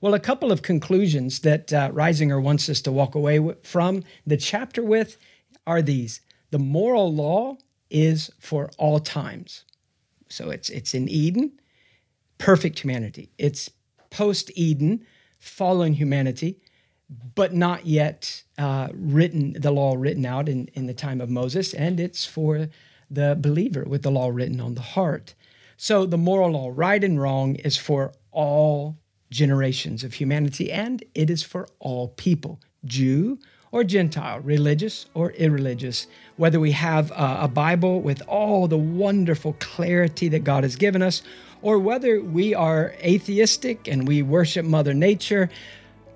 Well, 0.00 0.14
a 0.14 0.20
couple 0.20 0.52
of 0.52 0.62
conclusions 0.62 1.40
that 1.40 1.72
uh, 1.72 1.90
Reisinger 1.92 2.42
wants 2.42 2.68
us 2.68 2.80
to 2.82 2.92
walk 2.92 3.14
away 3.14 3.54
from 3.62 4.02
the 4.26 4.36
chapter 4.36 4.82
with 4.82 5.16
are 5.66 5.82
these 5.82 6.20
The 6.50 6.58
moral 6.58 7.14
law 7.14 7.56
is 7.90 8.30
for 8.38 8.70
all 8.78 8.98
times. 8.98 9.64
So 10.28 10.50
it's, 10.50 10.70
it's 10.70 10.94
in 10.94 11.08
Eden, 11.08 11.52
perfect 12.38 12.80
humanity. 12.80 13.30
It's 13.38 13.70
post 14.10 14.50
Eden, 14.54 15.04
fallen 15.40 15.94
humanity, 15.94 16.60
but 17.34 17.52
not 17.52 17.86
yet 17.86 18.44
uh, 18.56 18.88
written, 18.92 19.54
the 19.58 19.72
law 19.72 19.94
written 19.96 20.24
out 20.24 20.48
in, 20.48 20.68
in 20.74 20.86
the 20.86 20.94
time 20.94 21.20
of 21.20 21.28
Moses. 21.28 21.74
And 21.74 21.98
it's 21.98 22.24
for 22.24 22.68
the 23.10 23.36
believer 23.40 23.84
with 23.84 24.02
the 24.02 24.10
law 24.10 24.28
written 24.28 24.60
on 24.60 24.74
the 24.74 24.80
heart. 24.80 25.34
So 25.76 26.06
the 26.06 26.18
moral 26.18 26.52
law, 26.52 26.70
right 26.72 27.02
and 27.02 27.20
wrong, 27.20 27.56
is 27.56 27.76
for 27.76 28.12
all 28.30 28.98
generations 29.30 30.04
of 30.04 30.14
humanity 30.14 30.70
and 30.70 31.02
it 31.14 31.30
is 31.30 31.42
for 31.42 31.66
all 31.78 32.08
people, 32.08 32.60
Jew 32.84 33.38
or 33.72 33.84
Gentile, 33.84 34.40
religious 34.40 35.06
or 35.14 35.32
irreligious. 35.32 36.06
Whether 36.36 36.58
we 36.58 36.72
have 36.72 37.12
a, 37.14 37.48
Bible 37.48 38.00
with 38.00 38.22
all 38.26 38.66
the 38.66 38.76
wonderful 38.76 39.54
clarity 39.60 40.28
that 40.28 40.44
God 40.44 40.64
has 40.64 40.76
given 40.76 41.02
us, 41.02 41.22
or 41.62 41.78
whether 41.78 42.20
we 42.20 42.54
are 42.54 42.94
atheistic 43.02 43.86
and 43.86 44.08
we 44.08 44.22
worship 44.22 44.64
Mother 44.64 44.94
Nature, 44.94 45.50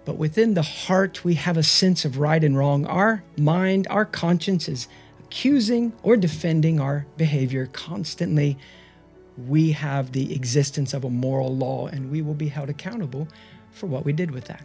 but 0.04 0.16
within 0.16 0.54
the 0.54 0.62
heart 0.62 1.24
we 1.24 1.34
have 1.34 1.56
a 1.56 1.62
sense 1.62 2.04
of 2.04 2.18
right 2.18 2.42
and 2.42 2.58
wrong. 2.58 2.86
Our 2.86 3.22
mind, 3.36 3.86
our 3.88 4.04
conscience 4.04 4.68
is 4.68 4.88
accusing 5.20 5.92
or 6.02 6.16
defending 6.16 6.80
our 6.80 7.06
behavior 7.16 7.66
constantly 7.72 8.58
we 9.48 9.72
have 9.72 10.12
the 10.12 10.34
existence 10.34 10.94
of 10.94 11.04
a 11.04 11.10
moral 11.10 11.54
law 11.54 11.86
and 11.88 12.10
we 12.10 12.22
will 12.22 12.34
be 12.34 12.48
held 12.48 12.70
accountable 12.70 13.28
for 13.72 13.86
what 13.86 14.04
we 14.04 14.12
did 14.12 14.30
with 14.30 14.44
that. 14.44 14.64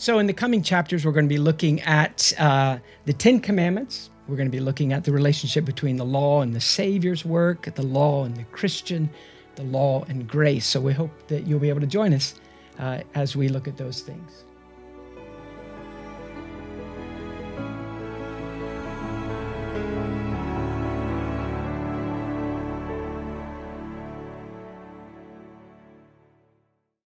So, 0.00 0.20
in 0.20 0.28
the 0.28 0.32
coming 0.32 0.62
chapters, 0.62 1.04
we're 1.04 1.10
going 1.10 1.24
to 1.24 1.28
be 1.28 1.40
looking 1.40 1.80
at 1.80 2.32
uh, 2.38 2.78
the 3.06 3.12
Ten 3.12 3.40
Commandments. 3.40 4.10
We're 4.28 4.36
going 4.36 4.46
to 4.46 4.56
be 4.56 4.60
looking 4.60 4.92
at 4.92 5.02
the 5.02 5.10
relationship 5.10 5.64
between 5.64 5.96
the 5.96 6.04
law 6.04 6.40
and 6.40 6.54
the 6.54 6.60
Savior's 6.60 7.24
work, 7.24 7.74
the 7.74 7.82
law 7.82 8.22
and 8.22 8.36
the 8.36 8.44
Christian, 8.44 9.10
the 9.56 9.64
law 9.64 10.04
and 10.08 10.28
grace. 10.28 10.66
So, 10.66 10.80
we 10.80 10.92
hope 10.92 11.10
that 11.26 11.48
you'll 11.48 11.58
be 11.58 11.68
able 11.68 11.80
to 11.80 11.86
join 11.88 12.14
us 12.14 12.36
uh, 12.78 13.00
as 13.16 13.34
we 13.34 13.48
look 13.48 13.66
at 13.66 13.76
those 13.76 14.02
things. 14.02 14.44